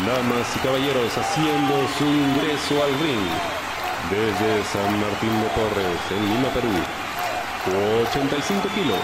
Damas 0.00 0.56
y 0.56 0.58
caballeros 0.60 1.18
haciendo 1.18 1.86
su 1.98 2.04
ingreso 2.04 2.82
al 2.82 2.98
ring 2.98 3.28
desde 4.08 4.64
San 4.64 4.98
Martín 4.98 5.30
de 5.42 5.48
Porres, 5.50 6.00
en 6.10 6.32
Lima, 6.32 6.48
Perú. 6.48 6.72
85 8.08 8.68
kilos 8.74 8.98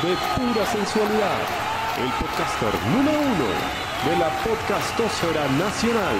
de 0.00 0.14
pura 0.38 0.64
sensualidad. 0.64 1.40
El 1.98 2.10
podcaster 2.12 2.72
número 2.86 3.18
uno 3.18 3.48
de 4.08 4.16
la 4.16 4.30
podcastosfera 4.44 5.48
nacional. 5.58 6.16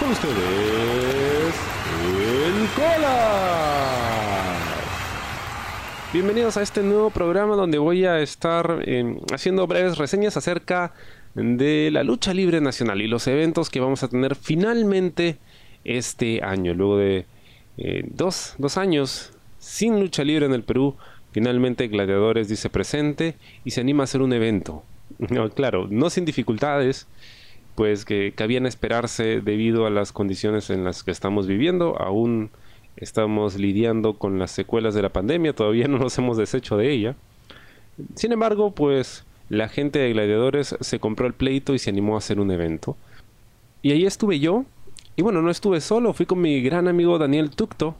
Con 0.00 0.10
ustedes, 0.12 1.54
el 2.02 2.68
Cola. 2.74 4.00
Bienvenidos 6.14 6.56
a 6.56 6.62
este 6.62 6.82
nuevo 6.82 7.10
programa 7.10 7.54
donde 7.54 7.76
voy 7.76 8.06
a 8.06 8.18
estar 8.18 8.82
eh, 8.86 9.20
haciendo 9.32 9.66
breves 9.66 9.98
reseñas 9.98 10.38
acerca 10.38 10.94
la 11.34 12.02
lucha 12.02 12.34
libre 12.34 12.60
nacional 12.60 13.00
y 13.02 13.06
los 13.06 13.26
eventos 13.26 13.70
que 13.70 13.80
vamos 13.80 14.02
a 14.02 14.08
tener 14.08 14.34
finalmente 14.34 15.38
este 15.84 16.42
año. 16.42 16.74
Luego 16.74 16.98
de 16.98 17.26
eh, 17.78 18.04
dos, 18.08 18.54
dos 18.58 18.76
años 18.76 19.32
sin 19.58 20.00
lucha 20.00 20.24
libre 20.24 20.46
en 20.46 20.52
el 20.52 20.62
Perú, 20.62 20.96
finalmente 21.32 21.88
Gladiadores 21.88 22.48
dice 22.48 22.70
presente 22.70 23.36
y 23.64 23.70
se 23.70 23.80
anima 23.80 24.02
a 24.02 24.04
hacer 24.04 24.22
un 24.22 24.32
evento. 24.32 24.82
claro, 25.54 25.86
no 25.90 26.10
sin 26.10 26.24
dificultades, 26.24 27.06
pues 27.74 28.04
que 28.04 28.32
cabían 28.34 28.66
esperarse 28.66 29.40
debido 29.40 29.86
a 29.86 29.90
las 29.90 30.12
condiciones 30.12 30.70
en 30.70 30.84
las 30.84 31.02
que 31.04 31.10
estamos 31.10 31.46
viviendo. 31.46 32.00
Aún 32.00 32.50
estamos 32.96 33.56
lidiando 33.56 34.14
con 34.14 34.38
las 34.38 34.50
secuelas 34.50 34.94
de 34.94 35.02
la 35.02 35.10
pandemia, 35.10 35.54
todavía 35.54 35.88
no 35.88 35.98
nos 35.98 36.18
hemos 36.18 36.36
deshecho 36.36 36.76
de 36.76 36.90
ella. 36.90 37.16
Sin 38.14 38.32
embargo, 38.32 38.72
pues 38.72 39.24
la 39.50 39.68
gente 39.68 39.98
de 39.98 40.12
Gladiadores 40.12 40.76
se 40.80 41.00
compró 41.00 41.26
el 41.26 41.34
pleito 41.34 41.74
y 41.74 41.78
se 41.80 41.90
animó 41.90 42.14
a 42.14 42.18
hacer 42.18 42.38
un 42.40 42.52
evento. 42.52 42.96
Y 43.82 43.90
ahí 43.90 44.06
estuve 44.06 44.38
yo. 44.38 44.64
Y 45.16 45.22
bueno, 45.22 45.42
no 45.42 45.50
estuve 45.50 45.80
solo, 45.80 46.14
fui 46.14 46.24
con 46.24 46.40
mi 46.40 46.62
gran 46.62 46.86
amigo 46.86 47.18
Daniel 47.18 47.50
Tucto 47.50 47.96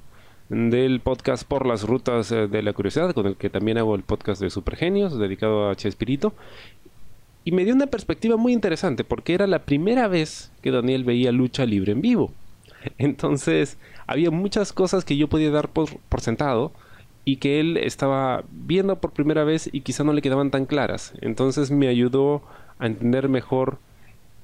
del 0.48 1.00
podcast 1.00 1.44
Por 1.44 1.66
las 1.66 1.82
Rutas 1.82 2.30
eh, 2.30 2.46
de 2.46 2.62
la 2.62 2.72
Curiosidad, 2.72 3.12
con 3.14 3.26
el 3.26 3.36
que 3.36 3.50
también 3.50 3.78
hago 3.78 3.96
el 3.96 4.04
podcast 4.04 4.40
de 4.40 4.48
Supergenios, 4.48 5.18
dedicado 5.18 5.68
a 5.68 5.74
Chespirito. 5.74 6.32
Y 7.44 7.50
me 7.50 7.64
dio 7.64 7.74
una 7.74 7.88
perspectiva 7.88 8.36
muy 8.36 8.52
interesante, 8.52 9.02
porque 9.02 9.34
era 9.34 9.48
la 9.48 9.64
primera 9.64 10.06
vez 10.06 10.52
que 10.62 10.70
Daniel 10.70 11.02
veía 11.02 11.32
lucha 11.32 11.66
libre 11.66 11.92
en 11.92 12.00
vivo. 12.00 12.32
Entonces, 12.98 13.76
había 14.06 14.30
muchas 14.30 14.72
cosas 14.72 15.04
que 15.04 15.16
yo 15.16 15.26
podía 15.28 15.50
dar 15.50 15.68
por, 15.68 15.98
por 16.08 16.20
sentado, 16.20 16.70
y 17.24 17.36
que 17.36 17.60
él 17.60 17.76
estaba 17.76 18.44
viendo 18.50 19.00
por 19.00 19.12
primera 19.12 19.44
vez 19.44 19.68
y 19.72 19.82
quizá 19.82 20.04
no 20.04 20.12
le 20.12 20.22
quedaban 20.22 20.50
tan 20.50 20.66
claras. 20.66 21.12
Entonces 21.20 21.70
me 21.70 21.88
ayudó 21.88 22.42
a 22.78 22.86
entender 22.86 23.28
mejor 23.28 23.78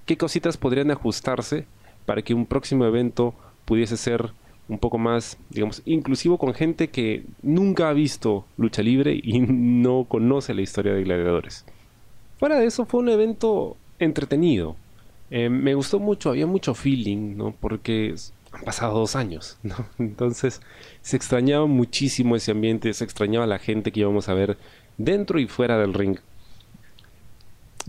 qué 0.05 0.16
cositas 0.16 0.56
podrían 0.56 0.91
ajustarse 0.91 1.66
para 2.05 2.22
que 2.22 2.34
un 2.34 2.46
próximo 2.46 2.84
evento 2.84 3.34
pudiese 3.64 3.96
ser 3.96 4.30
un 4.68 4.78
poco 4.78 4.98
más, 4.98 5.38
digamos, 5.50 5.83
inclusivo 5.84 6.38
con 6.38 6.55
gente 6.55 6.88
que 6.88 7.24
nunca 7.42 7.88
ha 7.88 7.92
visto 7.92 8.44
lucha 8.56 8.83
libre 8.83 9.18
y 9.22 9.40
no 9.40 10.05
conoce 10.05 10.55
la 10.55 10.62
historia 10.62 10.92
de 10.92 11.05
gladiadores. 11.05 11.64
Fuera 12.38 12.58
de 12.58 12.66
eso 12.66 12.84
fue 12.84 13.00
un 13.00 13.08
evento 13.08 13.77
entretenido. 13.98 14.77
Eh, 15.30 15.48
me 15.48 15.74
gustó 15.74 15.98
mucho, 15.98 16.30
había 16.30 16.46
mucho 16.46 16.74
feeling, 16.74 17.36
¿no? 17.36 17.55
Porque 17.58 18.14
han 18.56 18.64
pasado 18.64 18.98
dos 18.98 19.16
años, 19.16 19.58
¿no? 19.62 19.76
Entonces 19.98 20.60
se 21.02 21.16
extrañaba 21.16 21.66
muchísimo 21.66 22.36
ese 22.36 22.52
ambiente, 22.52 22.92
se 22.92 23.04
extrañaba 23.04 23.46
la 23.46 23.58
gente 23.58 23.92
que 23.92 24.00
íbamos 24.00 24.28
a 24.28 24.34
ver 24.34 24.56
dentro 24.98 25.38
y 25.38 25.46
fuera 25.46 25.78
del 25.78 25.94
ring. 25.94 26.18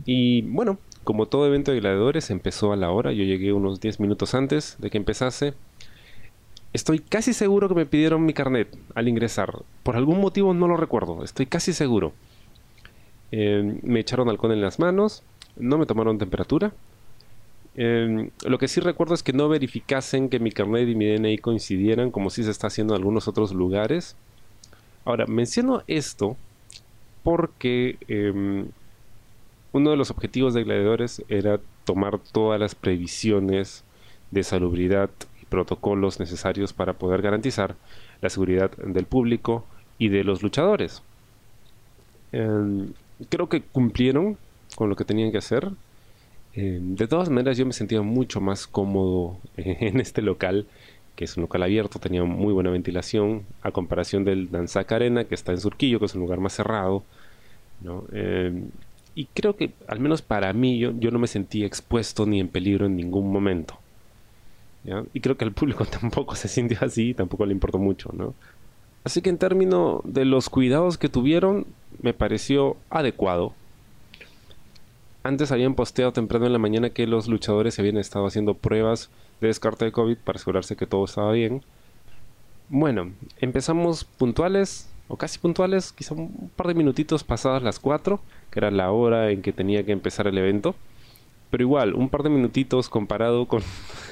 Y 0.05 0.43
bueno, 0.43 0.77
como 1.03 1.25
todo 1.25 1.47
evento 1.47 1.71
de 1.71 1.79
gladiadores, 1.79 2.29
empezó 2.29 2.73
a 2.73 2.75
la 2.75 2.91
hora, 2.91 3.11
yo 3.13 3.23
llegué 3.23 3.53
unos 3.53 3.79
10 3.79 3.99
minutos 3.99 4.35
antes 4.35 4.75
de 4.79 4.89
que 4.89 4.97
empezase. 4.97 5.53
Estoy 6.73 6.99
casi 6.99 7.33
seguro 7.33 7.69
que 7.69 7.75
me 7.75 7.85
pidieron 7.85 8.25
mi 8.25 8.33
carnet 8.33 8.77
al 8.93 9.07
ingresar. 9.07 9.63
Por 9.83 9.95
algún 9.95 10.19
motivo 10.19 10.53
no 10.53 10.67
lo 10.67 10.77
recuerdo, 10.77 11.23
estoy 11.23 11.45
casi 11.45 11.73
seguro. 11.73 12.13
Eh, 13.31 13.79
me 13.83 14.01
echaron 14.01 14.29
alcohol 14.29 14.51
en 14.51 14.61
las 14.61 14.79
manos, 14.79 15.23
no 15.55 15.77
me 15.77 15.85
tomaron 15.85 16.17
temperatura, 16.17 16.73
Em, 17.77 18.31
lo 18.43 18.57
que 18.57 18.67
sí 18.67 18.81
recuerdo 18.81 19.13
es 19.13 19.21
que 19.21 19.33
no 19.33 19.47
verificasen 19.47 20.29
que 20.29 20.39
mi 20.39 20.51
carnet 20.51 20.89
y 20.89 20.95
mi 20.95 21.05
DNI 21.05 21.37
coincidieran 21.37 22.09
como 22.09 22.31
si 22.31 22.43
se 22.43 22.49
está 22.49 22.67
haciendo 22.67 22.95
en 22.95 23.01
algunos 23.01 23.27
otros 23.27 23.53
lugares. 23.53 24.15
Ahora, 25.05 25.27
menciono 25.27 25.83
esto 25.87 26.35
porque 27.23 27.97
em, 28.07 28.67
uno 29.73 29.91
de 29.91 29.97
los 29.97 30.09
objetivos 30.09 30.53
de 30.53 30.63
Gladiadores 30.63 31.23
era 31.29 31.59
tomar 31.85 32.19
todas 32.19 32.59
las 32.59 32.73
previsiones 32.73 33.83
de 34.31 34.43
salubridad 34.43 35.09
y 35.41 35.45
protocolos 35.45 36.19
necesarios 36.19 36.73
para 36.73 36.93
poder 36.93 37.21
garantizar 37.21 37.75
la 38.21 38.29
seguridad 38.29 38.71
del 38.71 39.05
público 39.05 39.65
y 39.99 40.09
de 40.09 40.23
los 40.23 40.41
luchadores. 40.41 41.03
Em, 42.31 42.91
creo 43.29 43.47
que 43.49 43.61
cumplieron 43.61 44.37
con 44.75 44.89
lo 44.89 44.95
que 44.95 45.05
tenían 45.05 45.31
que 45.31 45.37
hacer. 45.37 45.69
Eh, 46.59 46.79
de 46.81 47.07
todas 47.07 47.29
maneras, 47.29 47.55
yo 47.55 47.67
me 47.67 47.71
sentía 47.71 48.01
mucho 48.01 48.41
más 48.41 48.65
cómodo 48.65 49.37
en 49.57 49.99
este 49.99 50.23
local, 50.23 50.65
que 51.15 51.25
es 51.25 51.37
un 51.37 51.41
local 51.41 51.61
abierto, 51.61 51.99
tenía 51.99 52.23
muy 52.23 52.51
buena 52.51 52.71
ventilación, 52.71 53.45
a 53.61 53.69
comparación 53.71 54.23
del 54.23 54.49
Danzac 54.49 54.91
Arena, 54.91 55.25
que 55.25 55.35
está 55.35 55.51
en 55.51 55.59
Surquillo, 55.59 55.99
que 55.99 56.05
es 56.05 56.15
un 56.15 56.21
lugar 56.21 56.39
más 56.39 56.53
cerrado. 56.53 57.03
Eh, 58.11 58.63
y 59.13 59.25
creo 59.25 59.55
que, 59.55 59.71
al 59.87 59.99
menos 59.99 60.23
para 60.23 60.51
mí, 60.51 60.79
yo, 60.79 60.91
no 60.93 61.19
me 61.19 61.27
sentí 61.27 61.63
expuesto 61.63 62.25
ni 62.25 62.39
en 62.39 62.47
peligro 62.47 62.87
en 62.87 62.95
ningún 62.95 63.31
momento. 63.31 63.77
Y 65.13 65.19
creo 65.19 65.37
que 65.37 65.45
al 65.45 65.51
público 65.51 65.85
tampoco 66.01 66.33
se 66.35 66.47
sintió 66.47 66.79
así, 66.81 67.13
tampoco 67.13 67.45
le 67.45 67.53
importó 67.53 67.77
mucho. 67.77 68.09
¿no? 68.13 68.33
Así 69.03 69.21
que 69.21 69.29
en 69.29 69.37
términos 69.37 70.01
de 70.05 70.25
los 70.25 70.49
cuidados 70.49 70.97
que 70.97 71.09
tuvieron, 71.09 71.67
me 72.01 72.13
pareció 72.13 72.77
adecuado 72.89 73.53
antes 75.27 75.51
habían 75.51 75.75
posteado 75.75 76.13
temprano 76.13 76.45
en 76.45 76.53
la 76.53 76.59
mañana 76.59 76.89
que 76.89 77.05
los 77.05 77.27
luchadores 77.27 77.77
habían 77.79 77.97
estado 77.97 78.25
haciendo 78.25 78.53
pruebas 78.53 79.09
de 79.41 79.47
descarte 79.47 79.83
de 79.83 79.91
COVID 79.91 80.17
para 80.17 80.37
asegurarse 80.37 80.77
que 80.77 80.87
todo 80.87 81.03
estaba 81.03 81.33
bien. 81.33 81.63
Bueno, 82.69 83.11
empezamos 83.39 84.05
puntuales, 84.05 84.89
o 85.09 85.17
casi 85.17 85.37
puntuales, 85.39 85.91
quizá 85.91 86.13
un 86.13 86.49
par 86.55 86.67
de 86.67 86.75
minutitos 86.75 87.25
pasadas 87.25 87.61
las 87.61 87.79
4, 87.79 88.21
que 88.51 88.59
era 88.59 88.71
la 88.71 88.91
hora 88.91 89.29
en 89.31 89.41
que 89.41 89.51
tenía 89.51 89.85
que 89.85 89.91
empezar 89.91 90.27
el 90.27 90.37
evento. 90.37 90.75
Pero 91.51 91.63
igual, 91.63 91.93
un 91.93 92.07
par 92.07 92.23
de 92.23 92.29
minutitos 92.29 92.87
comparado 92.87 93.47
con 93.47 93.63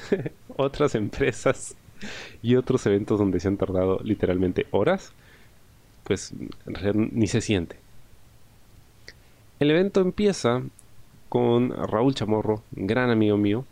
otras 0.56 0.94
empresas 0.94 1.76
y 2.42 2.56
otros 2.56 2.84
eventos 2.84 3.18
donde 3.18 3.40
se 3.40 3.48
han 3.48 3.56
tardado 3.56 4.00
literalmente 4.04 4.66
horas, 4.70 5.12
pues 6.04 6.34
ni 6.92 7.26
se 7.26 7.40
siente. 7.40 7.78
El 9.58 9.70
evento 9.70 10.02
empieza 10.02 10.62
con 11.36 11.68
Raúl 11.68 12.14
Chamorro, 12.14 12.62
gran 12.70 13.10
amigo 13.10 13.36
mío, 13.36 13.66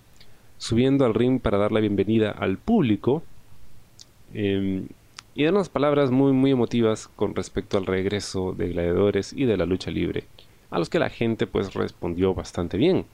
subiendo 0.59 1.07
al 1.07 1.15
ring 1.15 1.41
para 1.41 1.57
dar 1.57 1.73
la 1.73 1.81
bienvenida 1.81 2.31
al 2.31 2.59
público 2.59 3.23
em, 4.35 4.87
y 5.35 5.45
dar 5.45 5.55
unas 5.55 5.71
palabras 5.71 6.11
muy, 6.11 6.35
muy 6.35 6.51
emotivas 6.51 7.09
con 7.09 7.35
respecto 7.35 7.79
al 7.79 7.87
regreso 7.87 8.53
de 8.53 8.69
gladiadores 8.69 9.33
y 9.33 9.47
de 9.47 9.57
la 9.57 9.65
lucha 9.65 9.91
libre, 9.91 10.25
a 10.69 10.79
los 10.79 10.91
que 10.91 10.99
la 10.99 11.09
gente 11.09 11.47
pues 11.47 11.73
respondió 11.73 12.35
bastante 12.35 12.77
bien. 12.77 13.07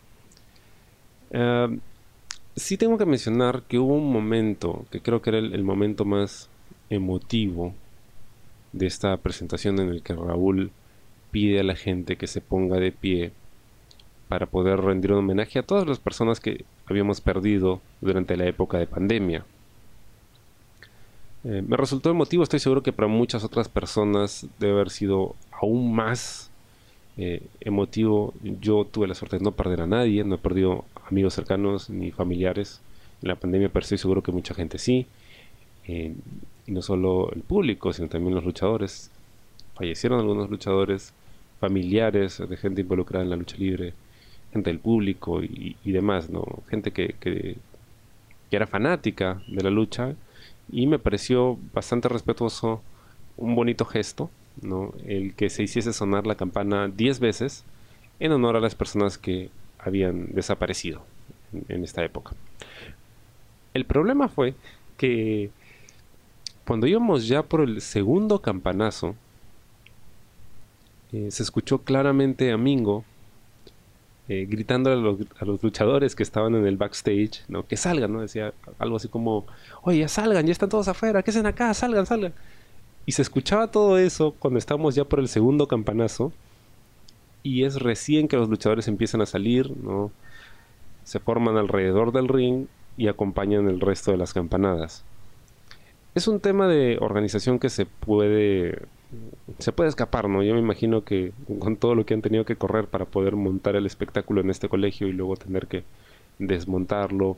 Em, 1.31 1.79
sí 2.57 2.77
tengo 2.77 2.99
que 2.99 3.07
mencionar 3.07 3.63
que 3.69 3.79
hubo 3.79 3.95
un 3.95 4.13
momento, 4.13 4.85
que 4.91 5.01
creo 5.01 5.23
que 5.23 5.31
era 5.31 5.39
el 5.39 5.63
momento 5.63 6.05
más 6.05 6.51
emotivo 6.89 7.73
de 8.73 8.89
esta 8.89 9.17
presentación 9.19 9.79
en 9.79 9.91
el 9.91 10.03
que 10.03 10.17
Raúl 10.17 10.73
pide 11.31 11.61
a 11.61 11.63
la 11.63 11.77
gente 11.77 12.17
que 12.17 12.27
se 12.27 12.41
ponga 12.41 12.81
de 12.81 12.91
pie 12.91 13.31
para 14.31 14.47
poder 14.47 14.81
rendir 14.81 15.11
un 15.11 15.19
homenaje 15.19 15.59
a 15.59 15.65
todas 15.65 15.89
las 15.89 15.99
personas 15.99 16.39
que 16.39 16.65
habíamos 16.87 17.21
perdido 17.21 17.81
durante 18.01 18.37
la 18.37 18.47
época 18.47 18.79
de 18.79 18.87
pandemia. 18.87 19.45
Eh, 21.43 21.65
me 21.67 21.77
resultó 21.77 22.11
emotivo, 22.11 22.45
estoy 22.45 22.61
seguro 22.61 22.81
que 22.81 22.93
para 22.93 23.09
muchas 23.09 23.43
otras 23.43 23.69
personas 23.69 24.47
debe 24.61 24.75
haber 24.75 24.91
sido 24.91 25.35
aún 25.51 25.93
más 25.93 26.49
eh, 27.17 27.43
emotivo. 27.59 28.33
Yo 28.61 28.85
tuve 28.85 29.09
la 29.09 29.17
suerte 29.17 29.39
de 29.39 29.43
no 29.43 29.51
perder 29.51 29.81
a 29.81 29.89
nadie, 29.89 30.23
no 30.23 30.37
he 30.37 30.39
perdido 30.39 30.85
amigos 31.09 31.35
cercanos 31.35 31.91
ni 31.91 32.13
familiares 32.13 32.81
en 33.23 33.31
la 33.31 33.35
pandemia, 33.35 33.69
pero 33.69 33.83
estoy 33.83 33.99
seguro 33.99 34.23
que 34.23 34.31
mucha 34.31 34.55
gente 34.55 34.79
sí. 34.79 35.09
Eh, 35.89 36.15
y 36.69 36.71
no 36.71 36.83
solo 36.83 37.33
el 37.33 37.43
público, 37.43 37.93
sino 37.93 38.07
también 38.07 38.37
los 38.37 38.45
luchadores. 38.45 39.11
Fallecieron 39.75 40.21
algunos 40.21 40.49
luchadores, 40.51 41.13
familiares 41.59 42.41
de 42.49 42.57
gente 42.57 42.83
involucrada 42.83 43.25
en 43.25 43.31
la 43.31 43.37
lucha 43.37 43.57
libre 43.57 43.93
gente 44.53 44.71
del 44.71 44.79
público 44.79 45.43
y, 45.43 45.77
demás, 45.85 46.31
¿no? 46.31 46.45
Gente 46.69 46.93
que, 46.93 47.15
que, 47.21 47.57
era 48.51 48.67
fanática 48.67 49.41
de 49.47 49.63
la 49.63 49.71
lucha 49.71 50.17
y 50.73 50.89
me 50.89 50.99
pareció 50.99 51.57
bastante 51.73 52.09
respetuoso, 52.09 52.83
un 53.37 53.55
bonito 53.55 53.85
gesto, 53.85 54.29
¿no? 54.61 54.93
El 55.07 55.35
que 55.35 55.51
se 55.51 55.63
hiciese 55.63 55.93
sonar 55.93 56.27
la 56.27 56.35
campana 56.35 56.89
10 56.89 57.21
veces 57.21 57.65
en 58.19 58.33
honor 58.33 58.57
a 58.57 58.61
las 58.61 58.75
personas 58.75 59.19
que 59.19 59.51
habían 59.79 60.35
desaparecido 60.35 61.03
en 61.69 61.85
esta 61.85 62.05
época. 62.05 62.33
El 63.73 63.85
problema 63.85 64.29
fue 64.29 64.55
que 64.97 65.51
cuando 66.67 66.87
íbamos 66.87 67.27
ya 67.27 67.43
por 67.43 67.63
el 67.63 67.81
segundo 67.81 68.43
campanazo, 68.43 69.15
eh, 71.13 71.29
se 71.31 71.43
escuchó 71.43 71.79
claramente 71.79 72.53
a 72.53 72.57
Mingo 72.57 73.05
eh, 74.33 74.47
gritando 74.49 74.93
a 74.93 74.95
los, 74.95 75.61
luchadores 75.61 76.15
que 76.15 76.23
estaban 76.23 76.55
en 76.55 76.65
el 76.65 76.77
backstage, 76.77 77.43
¿no? 77.49 77.67
Que 77.67 77.77
salgan, 77.77 78.13
¿no? 78.13 78.21
Decía 78.21 78.55
algo 78.79 78.95
así 78.95 79.09
como, 79.09 79.45
oye, 79.83 79.99
ya 79.99 80.07
salgan, 80.07 80.47
ya 80.47 80.53
están 80.53 80.69
todos 80.69 80.87
afuera, 80.87 81.25
¿qué 81.25 81.33
hacen 81.33 81.47
acá? 81.47 81.75
Salgan, 81.75 82.07
salgan. 82.07 82.33
Y 83.07 83.11
se 83.11 83.23
escuchaba 83.23 83.73
todo 83.73 83.99
eso 83.99 84.37
cuando 84.39 84.61
estábamos 84.61 84.95
ya 84.95 85.05
por 85.05 85.19
el 85.19 85.27
segundo 85.27 85.67
campanazo. 85.67 86.33
Y 87.43 87.65
es 87.65 87.81
recién 87.83 88.29
que 88.29 88.37
los 88.37 88.49
luchadores 88.49 88.87
empiezan 88.87 89.21
a 89.21 89.27
salir, 89.27 89.77
¿no? 89.77 90.13
Se 91.03 91.19
forman 91.19 91.57
alrededor 91.57 92.13
del 92.13 92.29
ring 92.29 92.67
y 92.97 93.09
acompañan 93.09 93.69
el 93.69 93.81
resto 93.81 94.13
de 94.13 94.19
las 94.19 94.33
campanadas. 94.33 95.03
Es 96.15 96.29
un 96.29 96.39
tema 96.39 96.69
de 96.69 96.99
organización 97.01 97.59
que 97.59 97.69
se 97.69 97.85
puede 97.85 98.79
se 99.59 99.73
puede 99.73 99.89
escapar, 99.89 100.29
¿no? 100.29 100.43
Yo 100.43 100.55
me 100.55 100.61
imagino 100.61 101.05
que 101.05 101.33
con 101.59 101.77
todo 101.77 101.95
lo 101.95 102.07
que 102.07 102.15
han 102.15 102.23
tenido 102.23 102.45
que 102.45 102.57
correr 102.57 102.87
para 102.87 103.05
poder 103.05 103.37
montar 103.37 103.77
el 103.77 103.87
espectáculo 103.87 104.41
en 104.41 104.51
este 104.51 104.69
colegio 104.69 105.09
y 105.09 105.13
luego 105.13 105.37
tener 105.37 105.67
que 105.67 105.85
desmontarlo, 106.39 107.37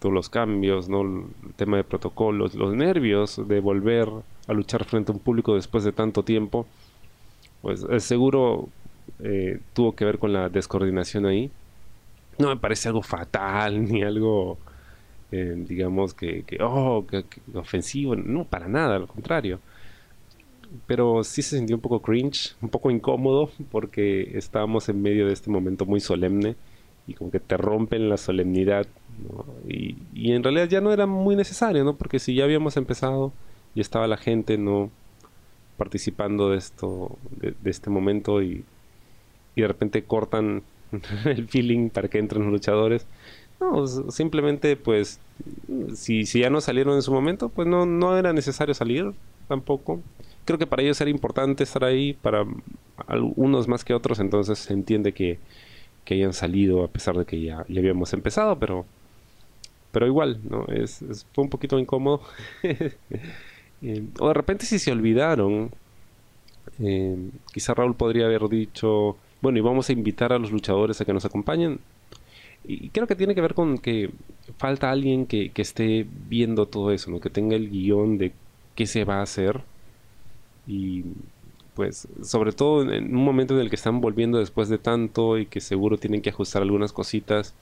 todos 0.00 0.14
los 0.14 0.28
cambios, 0.28 0.88
¿no? 0.88 1.02
El 1.02 1.54
tema 1.56 1.76
de 1.76 1.84
protocolos, 1.84 2.54
los 2.54 2.74
nervios 2.74 3.40
de 3.48 3.60
volver 3.60 4.08
a 4.46 4.52
luchar 4.52 4.84
frente 4.84 5.12
a 5.12 5.14
un 5.14 5.20
público 5.20 5.54
después 5.54 5.84
de 5.84 5.92
tanto 5.92 6.22
tiempo, 6.22 6.66
pues 7.62 7.86
seguro 7.98 8.68
eh, 9.20 9.60
tuvo 9.72 9.94
que 9.94 10.04
ver 10.04 10.18
con 10.18 10.32
la 10.32 10.48
descoordinación 10.48 11.26
ahí. 11.26 11.50
No 12.38 12.48
me 12.48 12.56
parece 12.56 12.88
algo 12.88 13.02
fatal 13.02 13.84
ni 13.90 14.02
algo, 14.02 14.58
eh, 15.32 15.54
digamos, 15.56 16.14
que, 16.14 16.44
oh, 16.60 17.06
que 17.08 17.24
ofensivo, 17.54 18.16
no, 18.16 18.44
para 18.44 18.68
nada, 18.68 18.96
al 18.96 19.06
contrario 19.06 19.60
pero 20.86 21.24
sí 21.24 21.42
se 21.42 21.56
sintió 21.58 21.76
un 21.76 21.82
poco 21.82 22.02
cringe, 22.02 22.54
un 22.60 22.68
poco 22.68 22.90
incómodo, 22.90 23.50
porque 23.70 24.36
estábamos 24.36 24.88
en 24.88 25.02
medio 25.02 25.26
de 25.26 25.32
este 25.32 25.50
momento 25.50 25.86
muy 25.86 26.00
solemne 26.00 26.56
y 27.06 27.14
como 27.14 27.30
que 27.30 27.40
te 27.40 27.56
rompen 27.56 28.08
la 28.08 28.16
solemnidad, 28.16 28.86
y, 29.68 29.96
en 30.32 30.42
realidad 30.42 30.68
ya 30.68 30.80
no 30.80 30.92
era 30.92 31.06
muy 31.06 31.36
necesario, 31.36 31.84
¿no? 31.84 31.96
Porque 31.96 32.18
si 32.18 32.34
ya 32.34 32.44
habíamos 32.44 32.76
empezado 32.76 33.32
y 33.74 33.80
estaba 33.80 34.06
la 34.06 34.16
gente, 34.16 34.58
¿no? 34.58 34.90
Participando 35.76 36.50
de 36.50 36.58
esto, 36.58 37.16
de, 37.30 37.54
este 37.64 37.90
momento 37.90 38.42
y, 38.42 38.64
y 39.54 39.60
de 39.60 39.68
repente 39.68 40.04
cortan 40.04 40.62
el 41.24 41.48
feeling 41.48 41.90
para 41.90 42.08
que 42.08 42.18
entren 42.18 42.42
los 42.42 42.52
luchadores. 42.52 43.06
No, 43.60 43.86
simplemente 43.86 44.76
pues 44.76 45.18
si, 45.94 46.26
si 46.26 46.40
ya 46.40 46.50
no 46.50 46.60
salieron 46.60 46.94
en 46.94 47.02
su 47.02 47.12
momento, 47.12 47.48
pues 47.48 47.66
no, 47.66 47.86
no 47.86 48.18
era 48.18 48.32
necesario 48.32 48.74
salir 48.74 49.12
tampoco 49.48 50.02
creo 50.46 50.58
que 50.58 50.66
para 50.66 50.82
ellos 50.82 50.98
era 51.00 51.10
importante 51.10 51.64
estar 51.64 51.84
ahí, 51.84 52.14
para 52.14 52.46
algunos 53.06 53.68
más 53.68 53.84
que 53.84 53.92
otros, 53.92 54.20
entonces 54.20 54.58
se 54.58 54.72
entiende 54.72 55.12
que, 55.12 55.38
que 56.04 56.14
hayan 56.14 56.32
salido 56.32 56.84
a 56.84 56.88
pesar 56.88 57.16
de 57.18 57.26
que 57.26 57.42
ya, 57.42 57.66
ya 57.68 57.80
habíamos 57.80 58.12
empezado, 58.14 58.58
pero, 58.58 58.86
pero 59.92 60.06
igual, 60.06 60.40
¿no? 60.48 60.64
Es, 60.68 61.04
fue 61.34 61.44
un 61.44 61.50
poquito 61.50 61.78
incómodo. 61.78 62.22
Eh, 63.82 64.02
o 64.20 64.28
de 64.28 64.32
repente 64.32 64.64
si 64.64 64.78
se 64.78 64.90
olvidaron, 64.90 65.70
eh, 66.80 67.14
quizá 67.52 67.74
Raúl 67.74 67.94
podría 67.94 68.24
haber 68.24 68.48
dicho, 68.48 69.18
bueno, 69.42 69.58
y 69.58 69.60
vamos 69.60 69.90
a 69.90 69.92
invitar 69.92 70.32
a 70.32 70.38
los 70.38 70.50
luchadores 70.50 70.98
a 70.98 71.04
que 71.04 71.12
nos 71.12 71.26
acompañen. 71.26 71.78
Y 72.64 72.88
creo 72.88 73.06
que 73.06 73.14
tiene 73.14 73.34
que 73.34 73.42
ver 73.42 73.52
con 73.52 73.76
que 73.76 74.10
falta 74.56 74.90
alguien 74.90 75.26
que, 75.26 75.50
que 75.50 75.60
esté 75.60 76.06
viendo 76.26 76.64
todo 76.66 76.90
eso, 76.90 77.10
¿no? 77.10 77.20
que 77.20 77.28
tenga 77.28 77.54
el 77.54 77.68
guion 77.68 78.16
de 78.16 78.32
qué 78.74 78.86
se 78.86 79.04
va 79.04 79.18
a 79.18 79.22
hacer 79.22 79.60
y 80.66 81.04
pues 81.74 82.08
sobre 82.22 82.52
todo 82.52 82.90
en 82.90 83.14
un 83.14 83.22
momento 83.22 83.54
en 83.54 83.60
el 83.60 83.68
que 83.68 83.76
están 83.76 84.00
volviendo 84.00 84.38
después 84.38 84.68
de 84.70 84.78
tanto 84.78 85.38
y 85.38 85.46
que 85.46 85.60
seguro 85.60 85.98
tienen 85.98 86.22
que 86.22 86.30
ajustar 86.30 86.62
algunas 86.62 86.92
cositas, 86.92 87.54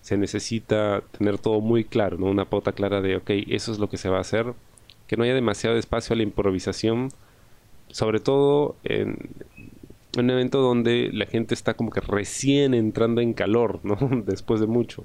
se 0.00 0.16
necesita 0.16 1.02
tener 1.16 1.38
todo 1.38 1.60
muy 1.60 1.84
claro, 1.84 2.16
¿no? 2.18 2.26
Una 2.26 2.46
pauta 2.46 2.72
clara 2.72 3.02
de, 3.02 3.16
ok, 3.16 3.30
eso 3.48 3.70
es 3.72 3.78
lo 3.78 3.90
que 3.90 3.98
se 3.98 4.08
va 4.08 4.18
a 4.18 4.22
hacer, 4.22 4.54
que 5.06 5.16
no 5.16 5.24
haya 5.24 5.34
demasiado 5.34 5.76
espacio 5.76 6.14
a 6.14 6.16
la 6.16 6.22
improvisación, 6.22 7.10
sobre 7.90 8.20
todo 8.20 8.76
en, 8.84 9.18
un 10.16 10.30
evento 10.30 10.60
donde 10.60 11.10
la 11.12 11.26
gente 11.26 11.54
está 11.54 11.74
como 11.74 11.90
que 11.90 12.00
recién 12.00 12.72
entrando 12.72 13.20
en 13.20 13.34
calor, 13.34 13.80
¿no? 13.82 13.98
Después 14.26 14.60
de 14.60 14.66
mucho. 14.66 15.04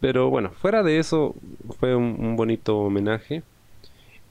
Pero 0.00 0.30
bueno, 0.30 0.50
fuera 0.52 0.82
de 0.82 0.98
eso, 0.98 1.34
fue 1.78 1.94
un 1.96 2.36
bonito 2.36 2.78
homenaje. 2.78 3.42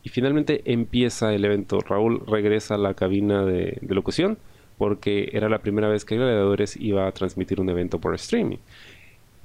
Y 0.04 0.10
finalmente 0.10 0.62
empieza 0.66 1.34
el 1.34 1.46
evento. 1.46 1.80
Raúl 1.82 2.24
regresa 2.28 2.76
a 2.76 2.78
la 2.78 2.94
cabina 2.94 3.44
de, 3.46 3.78
locución 3.88 4.38
porque 4.78 5.30
era 5.34 5.50
la 5.50 5.60
primera 5.60 5.90
vez 5.90 6.06
que 6.06 6.16
Gladiadores 6.16 6.78
iba 6.78 7.06
a 7.06 7.12
transmitir 7.12 7.60
un 7.60 7.70
evento 7.70 8.00
por 8.00 8.16
streaming. 8.16 8.58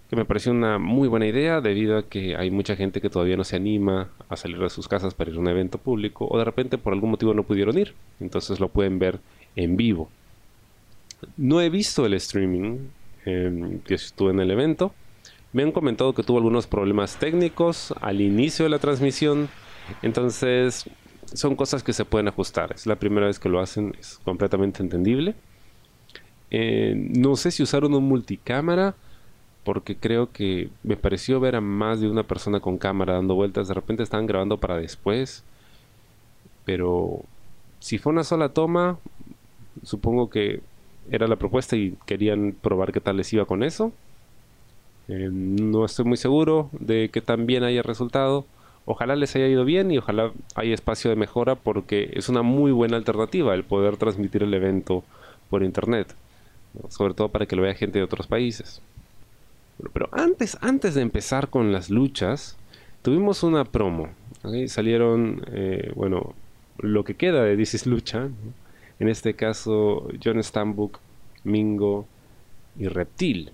Que 0.08 0.16
me 0.16 0.24
pareció 0.24 0.52
una 0.52 0.78
muy 0.78 1.08
buena 1.08 1.26
idea 1.26 1.60
debido 1.60 1.98
a 1.98 2.08
que 2.08 2.36
hay 2.36 2.52
mucha 2.52 2.76
gente 2.76 3.00
que 3.00 3.10
todavía 3.10 3.36
no 3.36 3.42
se 3.42 3.56
anima 3.56 4.10
a 4.28 4.36
salir 4.36 4.58
de 4.58 4.70
sus 4.70 4.86
casas 4.86 5.12
para 5.12 5.30
ir 5.30 5.36
a 5.36 5.40
un 5.40 5.48
evento 5.48 5.78
público 5.78 6.28
o 6.30 6.38
de 6.38 6.44
repente 6.44 6.78
por 6.78 6.92
algún 6.92 7.10
motivo 7.10 7.34
no 7.34 7.42
pudieron 7.42 7.76
ir. 7.76 7.94
Entonces 8.20 8.60
lo 8.60 8.68
pueden 8.68 9.00
ver 9.00 9.18
en 9.56 9.76
vivo. 9.76 10.08
No 11.36 11.60
he 11.60 11.68
visto 11.68 12.06
el 12.06 12.14
streaming 12.14 12.78
eh, 13.26 13.80
que 13.84 13.94
estuve 13.94 14.30
en 14.30 14.40
el 14.40 14.50
evento. 14.50 14.94
Me 15.52 15.62
han 15.62 15.72
comentado 15.72 16.14
que 16.14 16.22
tuvo 16.22 16.38
algunos 16.38 16.66
problemas 16.66 17.16
técnicos 17.16 17.94
al 18.00 18.20
inicio 18.20 18.64
de 18.64 18.70
la 18.70 18.78
transmisión 18.78 19.48
entonces, 20.02 20.86
son 21.32 21.56
cosas 21.56 21.82
que 21.82 21.92
se 21.92 22.04
pueden 22.04 22.28
ajustar. 22.28 22.72
Es 22.72 22.86
la 22.86 22.96
primera 22.96 23.26
vez 23.26 23.38
que 23.38 23.48
lo 23.48 23.60
hacen, 23.60 23.94
es 23.98 24.20
completamente 24.24 24.82
entendible. 24.82 25.34
Eh, 26.50 26.94
no 26.96 27.36
sé 27.36 27.50
si 27.50 27.62
usaron 27.62 27.94
un 27.94 28.04
multicámara, 28.04 28.94
porque 29.64 29.96
creo 29.96 30.30
que 30.30 30.68
me 30.82 30.96
pareció 30.96 31.40
ver 31.40 31.56
a 31.56 31.60
más 31.60 32.00
de 32.00 32.08
una 32.08 32.22
persona 32.22 32.60
con 32.60 32.78
cámara 32.78 33.14
dando 33.14 33.34
vueltas. 33.34 33.68
De 33.68 33.74
repente 33.74 34.02
estaban 34.02 34.26
grabando 34.26 34.58
para 34.58 34.76
después. 34.76 35.42
Pero 36.64 37.20
si 37.80 37.98
fue 37.98 38.12
una 38.12 38.24
sola 38.24 38.50
toma, 38.50 38.98
supongo 39.82 40.30
que 40.30 40.60
era 41.10 41.26
la 41.26 41.36
propuesta 41.36 41.76
y 41.76 41.96
querían 42.06 42.56
probar 42.60 42.92
qué 42.92 43.00
tal 43.00 43.16
les 43.16 43.32
iba 43.32 43.44
con 43.46 43.62
eso. 43.62 43.92
Eh, 45.08 45.28
no 45.30 45.84
estoy 45.84 46.04
muy 46.04 46.16
seguro 46.16 46.70
de 46.72 47.10
que 47.10 47.20
tan 47.20 47.46
bien 47.46 47.62
haya 47.62 47.82
resultado 47.82 48.46
ojalá 48.86 49.16
les 49.16 49.34
haya 49.36 49.48
ido 49.48 49.64
bien 49.64 49.90
y 49.90 49.98
ojalá 49.98 50.32
haya 50.54 50.74
espacio 50.74 51.10
de 51.10 51.16
mejora 51.16 51.54
porque 51.54 52.10
es 52.14 52.28
una 52.28 52.42
muy 52.42 52.72
buena 52.72 52.96
alternativa 52.96 53.54
el 53.54 53.64
poder 53.64 53.96
transmitir 53.96 54.42
el 54.42 54.54
evento 54.54 55.04
por 55.50 55.62
internet, 55.62 56.14
sobre 56.88 57.14
todo 57.14 57.28
para 57.28 57.46
que 57.46 57.56
lo 57.56 57.62
vea 57.62 57.74
gente 57.74 57.98
de 57.98 58.04
otros 58.04 58.26
países. 58.26 58.80
pero 59.92 60.08
antes, 60.12 60.56
antes 60.60 60.94
de 60.94 61.02
empezar 61.02 61.48
con 61.48 61.72
las 61.72 61.90
luchas, 61.90 62.56
tuvimos 63.02 63.42
una 63.42 63.64
promo. 63.64 64.08
Salieron, 64.66 65.42
eh, 65.52 65.92
bueno, 65.94 66.34
lo 66.78 67.04
que 67.04 67.14
queda 67.14 67.42
de 67.42 67.56
This 67.56 67.86
Lucha. 67.86 68.28
En 68.98 69.08
este 69.08 69.34
caso, 69.34 70.08
John 70.22 70.42
Stambuk, 70.42 70.98
Mingo 71.44 72.06
y 72.78 72.88
Reptil. 72.88 73.50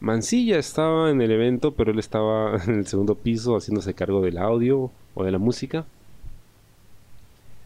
Mancilla 0.00 0.58
estaba 0.58 1.10
en 1.10 1.20
el 1.20 1.30
evento, 1.30 1.72
pero 1.72 1.92
él 1.92 1.98
estaba 1.98 2.56
en 2.66 2.78
el 2.80 2.86
segundo 2.86 3.14
piso 3.14 3.56
haciéndose 3.56 3.94
cargo 3.94 4.22
del 4.22 4.38
audio 4.38 4.90
o 5.14 5.24
de 5.24 5.30
la 5.30 5.38
música. 5.38 5.84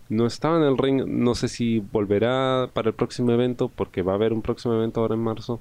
No 0.09 0.27
estaba 0.27 0.59
en 0.59 0.65
el 0.65 0.77
ring, 0.77 1.07
no 1.07 1.35
sé 1.35 1.49
si 1.49 1.79
volverá 1.79 2.69
para 2.73 2.89
el 2.89 2.95
próximo 2.95 3.33
evento, 3.33 3.71
porque 3.75 4.03
va 4.03 4.13
a 4.13 4.15
haber 4.17 4.33
un 4.33 4.43
próximo 4.43 4.75
evento 4.75 5.01
ahora 5.01 5.15
en 5.15 5.23
marzo. 5.23 5.61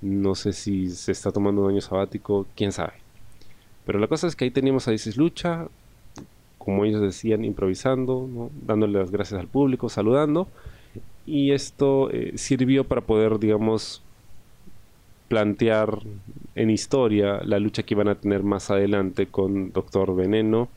No 0.00 0.34
sé 0.34 0.52
si 0.52 0.90
se 0.90 1.12
está 1.12 1.32
tomando 1.32 1.62
un 1.62 1.70
año 1.70 1.80
sabático, 1.80 2.46
quién 2.54 2.72
sabe. 2.72 2.92
Pero 3.86 3.98
la 3.98 4.06
cosa 4.06 4.26
es 4.26 4.36
que 4.36 4.44
ahí 4.44 4.50
teníamos 4.50 4.86
a 4.86 4.92
Isis 4.92 5.16
Lucha, 5.16 5.68
como 6.58 6.84
ellos 6.84 7.00
decían, 7.00 7.44
improvisando, 7.44 8.50
dándole 8.66 8.98
las 8.98 9.10
gracias 9.10 9.40
al 9.40 9.48
público, 9.48 9.88
saludando. 9.88 10.48
Y 11.26 11.52
esto 11.52 12.10
eh, 12.10 12.32
sirvió 12.36 12.84
para 12.84 13.00
poder, 13.00 13.38
digamos, 13.38 14.02
plantear 15.34 15.98
en 16.54 16.70
historia 16.70 17.40
la 17.42 17.58
lucha 17.58 17.82
que 17.82 17.94
iban 17.94 18.06
a 18.06 18.14
tener 18.14 18.44
más 18.44 18.70
adelante 18.70 19.26
con 19.26 19.72
Doctor 19.72 20.14
Veneno 20.14 20.68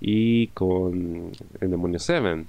y 0.00 0.46
con 0.46 1.32
el 1.60 1.70
Demonio 1.70 1.98
Seven. 1.98 2.46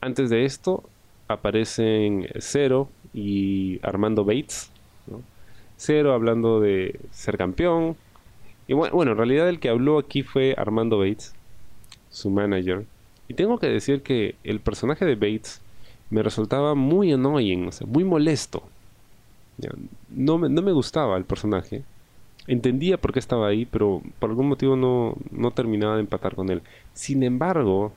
Antes 0.00 0.30
de 0.30 0.44
esto 0.44 0.84
aparecen 1.26 2.28
Zero 2.38 2.88
y 3.12 3.80
Armando 3.82 4.24
Bates. 4.24 4.70
Zero 5.76 6.12
hablando 6.12 6.60
de 6.60 7.00
ser 7.10 7.36
campeón. 7.36 7.96
Y 8.68 8.74
bueno, 8.74 8.94
bueno, 8.94 9.10
en 9.10 9.18
realidad 9.18 9.48
el 9.48 9.58
que 9.58 9.68
habló 9.68 9.98
aquí 9.98 10.22
fue 10.22 10.54
Armando 10.56 10.98
Bates, 10.98 11.34
su 12.08 12.30
manager. 12.30 12.86
Y 13.26 13.34
tengo 13.34 13.58
que 13.58 13.66
decir 13.66 14.02
que 14.02 14.36
el 14.44 14.60
personaje 14.60 15.04
de 15.04 15.16
Bates 15.16 15.60
me 16.08 16.22
resultaba 16.22 16.76
muy 16.76 17.12
annoying, 17.12 17.66
o 17.66 17.72
sea, 17.72 17.84
muy 17.88 18.04
molesto 18.04 18.62
No 20.08 20.38
me, 20.38 20.48
no 20.48 20.62
me 20.62 20.72
gustaba 20.72 21.16
el 21.16 21.24
personaje. 21.24 21.84
Entendía 22.46 22.96
por 22.96 23.12
qué 23.12 23.18
estaba 23.18 23.48
ahí, 23.48 23.66
pero 23.66 24.02
por 24.18 24.30
algún 24.30 24.48
motivo 24.48 24.76
no, 24.76 25.16
no 25.30 25.50
terminaba 25.50 25.94
de 25.96 26.00
empatar 26.00 26.34
con 26.34 26.50
él. 26.50 26.62
Sin 26.94 27.22
embargo, 27.22 27.92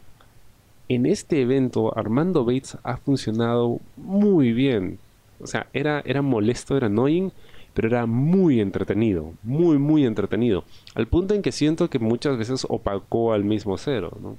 en 0.90 1.06
este 1.06 1.42
evento 1.42 1.98
Armando 1.98 2.44
Bates 2.44 2.78
ha 2.84 2.98
funcionado 2.98 3.80
muy 3.96 4.52
bien. 4.52 5.00
O 5.40 5.48
sea, 5.48 5.68
era, 5.74 6.02
era 6.06 6.22
molesto, 6.22 6.76
era 6.76 6.88
annoying, 6.88 7.32
pero 7.74 7.88
era 7.88 8.06
muy 8.06 8.60
entretenido, 8.60 9.34
muy, 9.44 9.78
muy 9.78 10.06
entretenido. 10.06 10.66
Al 10.94 11.08
punto 11.08 11.34
en 11.34 11.42
que 11.42 11.52
siento 11.52 11.90
que 11.90 12.00
muchas 12.00 12.38
veces 12.38 12.66
opacó 12.68 13.34
al 13.34 13.44
mismo 13.44 13.78
cero, 13.78 14.18
¿no? 14.22 14.38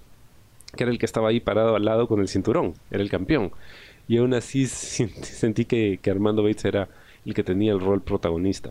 Que 0.76 0.85
era 0.85 0.93
el 0.93 0.99
que 0.99 1.07
estaba 1.07 1.29
ahí 1.29 1.41
parado 1.41 1.75
al 1.75 1.85
lado 1.85 2.07
con 2.09 2.21
el 2.21 2.29
cinturón, 2.29 2.75
era 2.91 3.02
el 3.02 3.11
campeón. 3.11 3.52
Y 4.09 4.19
aún 4.19 4.35
así 4.35 4.67
sentí 4.67 5.64
que, 5.64 5.99
Armando 6.11 6.43
Bates 6.43 6.64
era 6.64 6.88
el 7.25 7.35
que 7.35 7.45
tenía 7.45 7.73
el 7.73 7.81
rol 7.81 8.00
protagonista. 8.00 8.71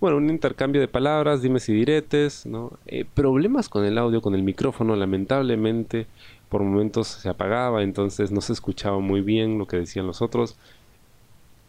Bueno, 0.00 0.16
un 0.16 0.30
intercambio 0.30 0.80
de 0.80 0.88
palabras, 0.88 1.42
dimes 1.42 1.68
y 1.68 1.74
diretes. 1.74 2.44
Eh, 2.86 3.04
problemas 3.14 3.68
con 3.68 3.84
el 3.84 3.98
audio, 3.98 4.20
con 4.20 4.34
el 4.34 4.42
micrófono, 4.42 4.96
lamentablemente 4.96 6.06
por 6.52 6.62
momentos 6.62 7.08
se 7.08 7.30
apagaba, 7.30 7.82
entonces 7.82 8.30
no 8.30 8.42
se 8.42 8.52
escuchaba 8.52 8.98
muy 8.98 9.22
bien 9.22 9.56
lo 9.58 9.66
que 9.66 9.78
decían 9.78 10.06
los 10.06 10.20
otros. 10.20 10.56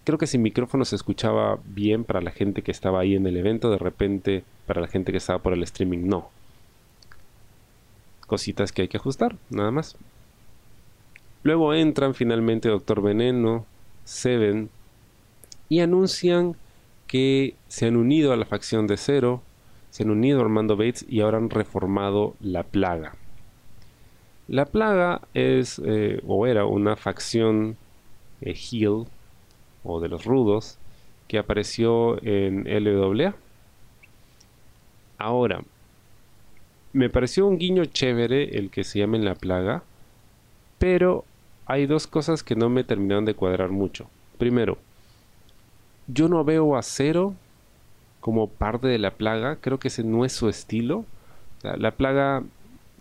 Creo 0.04 0.18
que 0.18 0.28
sin 0.28 0.42
micrófono 0.42 0.84
se 0.84 0.98
escuchaba 0.98 1.58
bien 1.64 2.04
para 2.04 2.20
la 2.20 2.32
gente 2.32 2.64
que 2.64 2.72
estaba 2.72 3.00
ahí 3.00 3.16
en 3.16 3.26
el 3.26 3.38
evento, 3.38 3.72
de 3.72 3.78
repente 3.78 4.44
para 4.68 4.82
la 4.82 4.88
gente 4.88 5.14
que 5.14 5.20
estaba 5.20 5.40
por 5.40 5.54
el 5.54 5.64
streaming 5.64 6.08
no. 6.08 6.30
Cositas 8.28 8.74
que 8.74 8.82
hay 8.82 8.88
que 8.90 8.98
ajustar, 8.98 9.38
nada 9.50 9.72
más. 9.72 9.96
Luego 11.44 11.74
entran 11.74 12.14
finalmente 12.14 12.68
Doctor 12.68 13.02
Veneno, 13.02 13.66
Seven, 14.04 14.70
y 15.74 15.80
anuncian 15.80 16.56
que 17.08 17.56
se 17.68 17.88
han 17.88 17.96
unido 17.96 18.32
a 18.32 18.38
la 18.38 18.46
facción 18.46 18.86
de 18.86 18.96
Cero, 18.96 19.42
se 19.90 20.04
han 20.04 20.12
unido 20.12 20.38
a 20.38 20.44
Armando 20.44 20.78
Bates 20.78 21.04
y 21.10 21.22
ahora 21.22 21.40
han 21.40 21.50
reformado 21.50 22.36
la 22.42 22.62
plaga. 22.62 23.16
La 24.48 24.66
plaga 24.66 25.22
es 25.34 25.82
eh, 25.84 26.22
o 26.28 26.46
era 26.46 26.66
una 26.66 26.96
facción 26.96 27.76
eh, 28.42 28.56
o 29.84 30.00
de 30.00 30.10
los 30.10 30.26
rudos 30.26 30.78
que 31.28 31.40
apareció 31.40 32.24
en 32.24 32.66
LWA. 32.66 33.34
Ahora, 35.18 35.64
me 36.92 37.10
pareció 37.10 37.48
un 37.48 37.58
guiño 37.58 37.86
chévere 37.86 38.60
el 38.60 38.70
que 38.70 38.84
se 38.84 39.00
llame 39.00 39.18
La 39.18 39.34
Plaga, 39.34 39.82
pero 40.78 41.26
hay 41.66 41.88
dos 41.88 42.06
cosas 42.06 42.44
que 42.44 42.56
no 42.56 42.70
me 42.70 42.84
terminaron 42.84 43.26
de 43.26 43.34
cuadrar 43.34 43.72
mucho. 43.72 44.08
Primero, 44.38 44.78
yo 46.08 46.30
no 46.30 46.44
veo 46.44 46.76
a 46.76 46.84
Cero 46.84 47.36
como 48.20 48.48
parte 48.48 48.88
de 48.88 49.00
la 49.00 49.12
plaga, 49.12 49.58
creo 49.58 49.80
que 49.80 49.90
ese 49.90 50.04
no 50.04 50.26
es 50.26 50.34
su 50.34 50.50
estilo. 50.50 51.06
la 51.62 51.92
plaga 51.92 52.44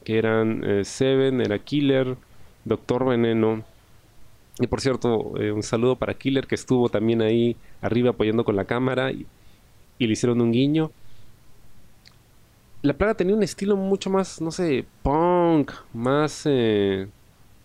que 0.05 0.19
eran 0.19 0.63
eh, 0.65 0.85
Seven, 0.85 1.41
era 1.41 1.59
Killer, 1.59 2.17
Doctor 2.65 3.05
Veneno. 3.07 3.65
Y 4.59 4.67
por 4.67 4.81
cierto, 4.81 5.35
eh, 5.41 5.53
un 5.53 5.63
saludo 5.63 5.97
para 5.97 6.15
Killer 6.15 6.47
que 6.47 6.55
estuvo 6.55 6.89
también 6.89 7.23
ahí 7.23 7.57
arriba 7.81 8.11
apoyando 8.11 8.45
con 8.45 8.57
la 8.57 8.65
cámara 8.65 9.13
y, 9.13 9.27
le 9.99 10.13
hicieron 10.13 10.41
un 10.41 10.51
guiño. 10.51 10.91
La 12.83 12.95
plaga 12.95 13.15
tenía 13.15 13.37
un 13.37 13.45
estilo 13.45 13.77
mucho 13.77 14.11
más, 14.11 14.41
no 14.41 14.51
sé, 14.51 14.85
punk, 15.03 15.71
más, 15.95 16.43
eh, 16.47 17.07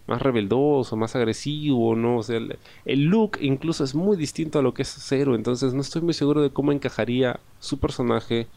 más 0.08 0.22
rebeldoso, 0.22 0.96
más 0.96 1.16
agresivo, 1.16 1.96
¿no? 1.96 2.18
O 2.18 2.24
sea, 2.24 2.40
el, 2.86 3.04
look 3.06 3.38
incluso 3.42 3.84
es 3.84 3.94
muy 3.96 4.18
distinto 4.18 4.60
a 4.60 4.62
lo 4.62 4.74
que 4.74 4.84
es 4.84 4.90
Zero, 4.90 5.36
entonces 5.36 5.74
no 5.74 5.82
estoy 5.82 6.02
muy 6.02 6.14
seguro 6.14 6.42
de 6.42 6.50
cómo 6.50 6.72
encajaría 6.72 7.40
su 7.60 7.80
personaje 7.80 8.48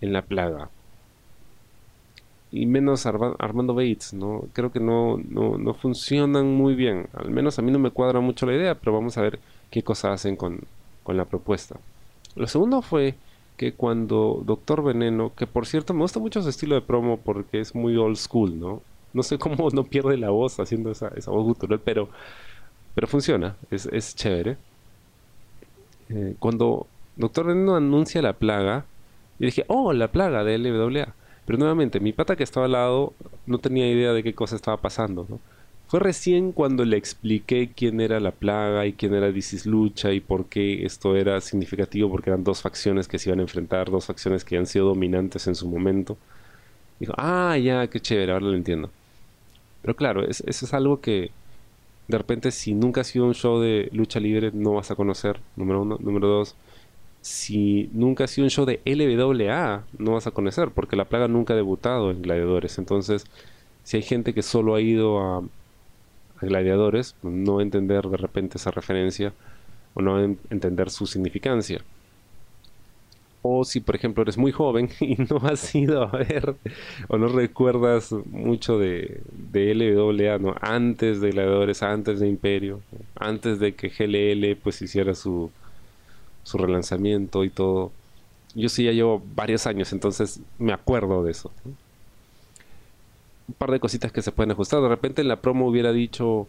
en 0.00 0.12
la 0.12 0.22
plaga 0.22 0.70
y 2.54 2.66
menos 2.66 3.04
Armando 3.04 3.74
Bates, 3.74 4.14
¿no? 4.14 4.44
Creo 4.52 4.70
que 4.70 4.78
no, 4.78 5.16
no, 5.18 5.74
funcionan 5.74 6.54
muy 6.54 6.76
bien. 6.76 7.08
Al 7.12 7.30
menos 7.30 7.58
a 7.58 7.62
mí 7.62 7.72
no 7.72 7.80
me 7.80 7.90
cuadra 7.90 8.20
mucho 8.20 8.46
la 8.46 8.54
idea, 8.54 8.76
pero 8.76 8.92
vamos 8.92 9.18
a 9.18 9.22
ver 9.22 9.40
qué 9.72 9.82
cosas 9.82 10.12
hacen 10.12 10.36
con, 10.36 10.60
la 11.08 11.24
propuesta. 11.24 11.80
Lo 12.36 12.46
segundo 12.46 12.80
fue 12.80 13.16
que 13.56 13.72
cuando 13.72 14.40
Doctor 14.46 14.84
Veneno, 14.84 15.32
que 15.34 15.48
por 15.48 15.66
cierto 15.66 15.94
me 15.94 16.02
gusta 16.02 16.20
mucho 16.20 16.42
su 16.42 16.48
estilo 16.48 16.76
de 16.76 16.80
promo 16.80 17.16
porque 17.16 17.58
es 17.58 17.74
muy 17.74 17.96
old 17.96 18.16
school, 18.16 18.60
¿no? 18.60 18.82
No 19.14 19.22
sé 19.22 19.38
cómo 19.38 19.70
no 19.72 19.84
pierde 19.84 20.18
la 20.18 20.30
voz 20.30 20.60
haciendo 20.60 20.90
esa, 20.90 21.08
esa 21.16 21.30
voz 21.30 21.44
gutural, 21.44 21.80
pero, 21.80 22.08
pero 22.94 23.06
funciona, 23.06 23.56
es, 23.70 23.86
es 23.86 24.14
chévere. 24.14 24.58
Eh, 26.10 26.34
cuando 26.38 26.86
Doctor 27.16 27.46
Veneno 27.46 27.76
anuncia 27.76 28.20
la 28.22 28.34
plaga, 28.34 28.84
yo 29.38 29.46
dije, 29.46 29.64
oh, 29.68 29.92
la 29.92 30.08
plaga 30.08 30.44
de 30.44 30.58
LWA. 30.58 31.14
Pero 31.46 31.58
nuevamente, 31.58 32.00
mi 32.00 32.12
pata 32.12 32.36
que 32.36 32.44
estaba 32.44 32.66
al 32.66 32.72
lado 32.72 33.12
no 33.46 33.58
tenía 33.58 33.90
idea 33.90 34.12
de 34.12 34.22
qué 34.22 34.34
cosa 34.34 34.56
estaba 34.56 34.78
pasando. 34.78 35.26
Fue 35.86 36.00
recién 36.00 36.52
cuando 36.52 36.84
le 36.84 36.96
expliqué 36.96 37.70
quién 37.74 38.00
era 38.00 38.18
la 38.20 38.32
plaga 38.32 38.86
y 38.86 38.94
quién 38.94 39.14
era 39.14 39.30
Disis 39.30 39.66
Lucha 39.66 40.12
y 40.12 40.20
por 40.20 40.46
qué 40.46 40.84
esto 40.84 41.14
era 41.16 41.40
significativo, 41.40 42.10
porque 42.10 42.30
eran 42.30 42.44
dos 42.44 42.62
facciones 42.62 43.06
que 43.06 43.18
se 43.18 43.28
iban 43.28 43.40
a 43.40 43.42
enfrentar, 43.42 43.90
dos 43.90 44.06
facciones 44.06 44.44
que 44.44 44.56
han 44.56 44.66
sido 44.66 44.86
dominantes 44.86 45.46
en 45.46 45.54
su 45.54 45.68
momento. 45.68 46.16
Dijo, 46.98 47.12
ah, 47.16 47.56
ya, 47.58 47.86
qué 47.88 48.00
chévere, 48.00 48.32
ahora 48.32 48.46
lo 48.46 48.54
entiendo. 48.56 48.90
Pero 49.84 49.96
claro, 49.96 50.26
eso 50.26 50.44
es 50.46 50.72
algo 50.72 51.02
que 51.02 51.30
de 52.08 52.16
repente 52.16 52.50
si 52.52 52.72
nunca 52.72 53.02
has 53.02 53.08
sido 53.08 53.26
un 53.26 53.34
show 53.34 53.60
de 53.60 53.90
lucha 53.92 54.18
libre 54.18 54.50
no 54.50 54.72
vas 54.72 54.90
a 54.90 54.94
conocer, 54.94 55.40
número 55.56 55.82
uno. 55.82 55.98
Número 56.00 56.26
dos, 56.26 56.56
si 57.20 57.90
nunca 57.92 58.24
has 58.24 58.30
sido 58.30 58.46
un 58.46 58.50
show 58.50 58.64
de 58.64 58.80
LWA, 58.86 59.84
no 59.98 60.12
vas 60.12 60.26
a 60.26 60.30
conocer, 60.30 60.70
porque 60.70 60.96
la 60.96 61.04
plaga 61.04 61.28
nunca 61.28 61.52
ha 61.52 61.56
debutado 61.56 62.10
en 62.10 62.22
Gladiadores. 62.22 62.78
Entonces, 62.78 63.26
si 63.82 63.98
hay 63.98 64.02
gente 64.02 64.32
que 64.32 64.42
solo 64.42 64.74
ha 64.74 64.80
ido 64.80 65.20
a, 65.20 65.42
Gladiadores, 66.40 67.14
no 67.22 67.60
entender 67.60 68.08
de 68.08 68.16
repente 68.16 68.56
esa 68.56 68.70
referencia 68.70 69.34
o 69.92 70.00
no 70.00 70.18
entender 70.18 70.90
su 70.90 71.06
significancia. 71.06 71.82
O 73.46 73.62
si, 73.66 73.80
por 73.80 73.94
ejemplo, 73.94 74.22
eres 74.22 74.38
muy 74.38 74.52
joven 74.52 74.88
y 75.00 75.16
no 75.16 75.36
has 75.42 75.74
ido 75.74 76.02
a 76.02 76.06
ver 76.06 76.56
o 77.08 77.18
no 77.18 77.28
recuerdas 77.28 78.10
mucho 78.24 78.78
de, 78.78 79.20
de 79.52 79.74
LWA, 79.74 80.38
¿no? 80.38 80.54
antes 80.62 81.20
de 81.20 81.30
Gladiadores, 81.30 81.82
antes 81.82 82.20
de 82.20 82.28
Imperio, 82.28 82.80
antes 83.16 83.58
de 83.58 83.74
que 83.74 83.90
GLL 83.90 84.56
pues 84.62 84.80
hiciera 84.80 85.14
su, 85.14 85.50
su 86.42 86.56
relanzamiento 86.56 87.44
y 87.44 87.50
todo. 87.50 87.92
Yo 88.54 88.70
sí 88.70 88.84
ya 88.84 88.92
llevo 88.92 89.22
varios 89.34 89.66
años, 89.66 89.92
entonces 89.92 90.40
me 90.58 90.72
acuerdo 90.72 91.22
de 91.22 91.32
eso. 91.32 91.50
Un 93.46 93.54
par 93.58 93.70
de 93.72 93.78
cositas 93.78 94.10
que 94.10 94.22
se 94.22 94.32
pueden 94.32 94.52
ajustar. 94.52 94.80
De 94.80 94.88
repente 94.88 95.20
en 95.20 95.28
la 95.28 95.42
promo 95.42 95.66
hubiera 95.66 95.92
dicho, 95.92 96.48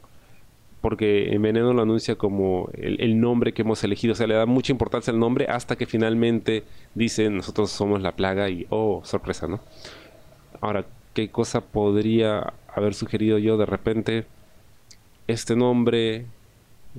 porque 0.85 1.33
en 1.33 1.41
Veneno 1.41 1.73
lo 1.73 1.81
anuncia 1.81 2.13
como 2.15 2.69
el, 2.73 3.19
nombre 3.19 3.53
que 3.55 3.63
hemos 3.63 3.83
elegido, 3.83 4.13
o 4.13 4.15
sea, 4.15 4.27
le 4.27 4.35
da 4.35 4.45
mucha 4.45 4.71
importancia 4.71 5.11
al 5.11 5.19
nombre 5.19 5.47
hasta 5.49 5.75
que 5.75 5.87
finalmente 5.87 6.63
dicen 6.93 7.35
nosotros 7.35 7.71
somos 7.71 8.03
la 8.03 8.11
plaga 8.11 8.51
y, 8.51 8.67
oh, 8.69 9.01
sorpresa, 9.03 9.47
¿no? 9.47 9.61
Ahora, 10.61 10.85
¿qué 11.15 11.29
cosa 11.29 11.61
podría 11.61 12.53
haber 12.67 12.93
sugerido 12.93 13.39
yo 13.39 13.57
de 13.57 13.65
repente? 13.65 14.25
Este 15.25 15.55
nombre, 15.55 16.27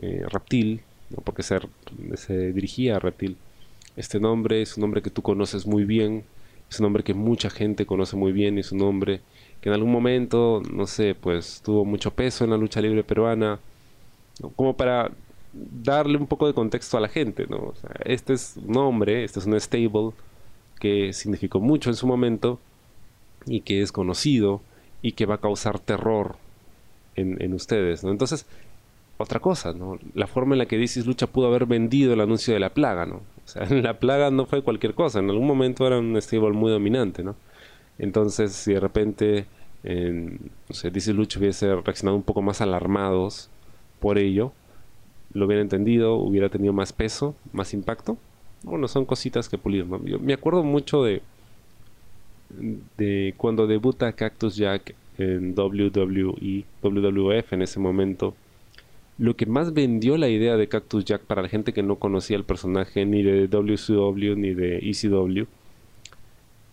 eh, 0.02 0.25
reptil, 0.33 0.81
porque 1.23 1.45
se, 1.45 1.61
se 2.14 2.52
dirigía 2.52 2.97
a 2.97 2.99
Reptil. 2.99 3.37
Este 3.97 4.19
nombre 4.19 4.62
es 4.62 4.76
un 4.76 4.81
nombre 4.81 5.00
que 5.00 5.11
tú 5.11 5.23
conoces 5.23 5.64
muy 5.64 5.85
bien, 5.85 6.25
es 6.69 6.81
un 6.81 6.87
nombre 6.87 7.05
que 7.05 7.14
mucha 7.14 7.50
gente 7.50 7.87
conoce 7.87 8.16
muy 8.16 8.33
bien, 8.33 8.59
es 8.59 8.73
un 8.73 8.78
nombre 8.78 9.21
que 9.61 9.69
en 9.69 9.76
algún 9.76 9.93
momento, 9.93 10.61
no 10.73 10.88
sé, 10.88 11.14
pues 11.14 11.62
tuvo 11.64 11.85
mucho 11.85 12.11
peso 12.11 12.43
en 12.43 12.50
la 12.50 12.57
lucha 12.57 12.81
libre 12.81 13.05
peruana, 13.05 13.61
como 14.55 14.76
para 14.76 15.11
darle 15.52 16.19
un 16.19 16.26
poco 16.26 16.47
de 16.47 16.55
contexto 16.55 16.97
a 16.97 17.00
la 17.00 17.09
gente, 17.09 17.47
¿no? 17.49 17.73
este 18.05 18.35
es 18.35 18.57
un 18.57 18.73
nombre, 18.73 19.25
este 19.25 19.40
es 19.40 19.47
un 19.47 19.59
stable 19.59 20.11
que 20.78 21.12
significó 21.12 21.61
mucho 21.61 21.90
en 21.90 21.97
su 21.97 22.07
momento 22.07 22.61
y 23.47 23.61
que 23.61 23.81
es 23.81 23.93
conocido 23.93 24.61
y 25.02 25.12
que 25.12 25.26
va 25.26 25.37
a 25.37 25.40
causar 25.40 25.78
terror 25.78 26.37
en, 27.14 27.55
ustedes, 27.55 28.05
¿no? 28.05 28.11
Entonces, 28.11 28.45
otra 29.16 29.40
cosa, 29.40 29.73
¿no? 29.73 29.99
La 30.14 30.26
forma 30.26 30.55
en 30.55 30.59
la 30.59 30.66
que 30.66 30.76
Dices 30.76 31.07
Lucha 31.07 31.26
pudo 31.26 31.47
haber 31.47 31.64
vendido 31.64 32.12
el 32.12 32.21
anuncio 32.21 32.52
de 32.52 32.61
la 32.61 32.75
plaga, 32.75 33.07
¿no? 33.07 33.16
O 33.16 33.49
sea, 33.49 33.64
la 33.71 33.99
plaga 33.99 34.31
no 34.31 34.45
fue 34.45 34.62
cualquier 34.62 34.93
cosa, 34.93 35.21
en 35.21 35.31
algún 35.31 35.47
momento 35.47 35.87
era 35.87 35.99
un 35.99 36.21
stable 36.21 36.50
muy 36.50 36.71
dominante, 36.71 37.25
¿no? 37.25 37.37
Entonces, 37.99 38.52
si 38.52 38.75
de 38.75 38.81
repente, 38.81 39.47
DC 39.83 41.14
Lucha 41.14 41.38
hubiese 41.38 41.75
reaccionado 41.76 42.16
un 42.16 42.23
poco 42.23 42.43
más 42.43 42.61
alarmados 42.61 43.49
por 44.00 44.19
ello, 44.19 44.53
lo 45.33 45.47
hubiera 45.47 45.62
entendido, 45.62 46.15
hubiera 46.15 46.49
tenido 46.49 46.73
más 46.73 46.93
peso, 46.93 47.35
más 47.53 47.75
impacto. 47.75 48.17
Bueno, 48.62 48.88
son 48.88 49.05
cositas 49.05 49.49
que 49.49 49.59
pulir, 49.59 49.87
¿no? 49.87 50.05
Yo 50.05 50.19
me 50.19 50.33
acuerdo 50.33 50.62
mucho 50.62 51.03
de, 51.05 51.23
de 52.97 53.35
cuando 53.37 53.67
debuta 53.67 54.12
Cactus 54.12 54.57
Jack 54.57 54.95
en 55.19 55.59
WWE, 55.59 56.65
WWF 56.83 57.53
en 57.53 57.62
ese 57.62 57.79
momento 57.79 58.35
lo 59.19 59.35
que 59.35 59.47
más 59.47 59.73
vendió 59.73 60.17
la 60.19 60.29
idea 60.29 60.57
de 60.57 60.69
Cactus 60.69 61.05
Jack 61.05 61.23
para 61.23 61.43
la 61.43 61.49
gente 61.49 61.73
que 61.73 61.83
no 61.83 61.97
conocía 61.97 62.37
el 62.37 62.45
personaje 62.45 63.07
ni 63.07 63.23
de 63.23 63.49
WCW 63.49 64.35
ni 64.37 64.53
de 64.53 64.79
ECW 64.79 65.47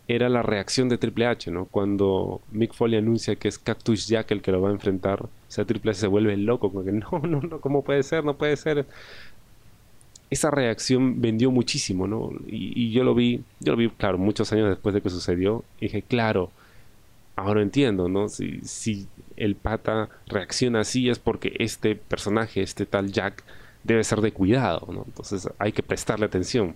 era 0.10 0.28
la 0.28 0.44
reacción 0.44 0.90
de 0.90 0.98
Triple 0.98 1.28
H, 1.28 1.50
¿no? 1.52 1.66
Cuando 1.66 2.42
Mick 2.52 2.74
Foley 2.74 3.00
anuncia 3.00 3.38
que 3.38 3.48
es 3.48 3.58
Cactus 3.58 4.08
Jack 4.08 4.32
el 4.32 4.42
que 4.42 4.52
lo 4.52 4.62
va 4.62 4.70
a 4.70 4.74
enfrentar, 4.74 5.30
sea, 5.54 5.66
Triple 5.66 5.94
se 5.94 6.08
vuelve 6.08 6.36
loco, 6.38 6.72
como 6.72 6.84
que 6.84 6.92
no, 6.92 7.10
no, 7.20 7.42
no, 7.42 7.62
¿cómo 7.62 7.84
puede 7.84 8.04
ser? 8.04 8.24
No 8.24 8.36
puede 8.36 8.58
ser. 8.58 8.86
Esa 10.30 10.50
reacción 10.50 11.22
vendió 11.22 11.52
muchísimo, 11.52 12.08
¿no? 12.08 12.32
Y, 12.48 12.92
yo 12.92 13.04
lo 13.04 13.14
vi, 13.14 13.44
yo 13.60 13.74
lo 13.74 13.78
vi, 13.78 13.90
claro, 13.90 14.18
muchos 14.18 14.52
años 14.52 14.70
después 14.70 14.96
de 14.96 15.02
que 15.02 15.10
sucedió, 15.10 15.64
y 15.80 15.86
dije, 15.86 16.02
claro, 16.02 16.50
ahora 17.36 17.62
entiendo, 17.62 18.10
¿no? 18.10 18.30
Si, 18.30 18.62
si 18.62 19.08
el 19.38 19.56
pata 19.56 20.10
reacciona 20.28 20.82
así 20.82 21.10
es 21.10 21.20
porque 21.20 21.54
este 21.60 21.96
personaje, 21.96 22.64
este 22.64 22.88
tal 22.88 23.12
Jack, 23.12 23.44
debe 23.84 24.04
ser 24.04 24.22
de 24.22 24.32
cuidado, 24.32 24.88
¿no? 24.92 25.04
Entonces 25.06 25.48
hay 25.60 25.72
que 25.72 25.84
prestarle 25.84 26.26
atención. 26.26 26.76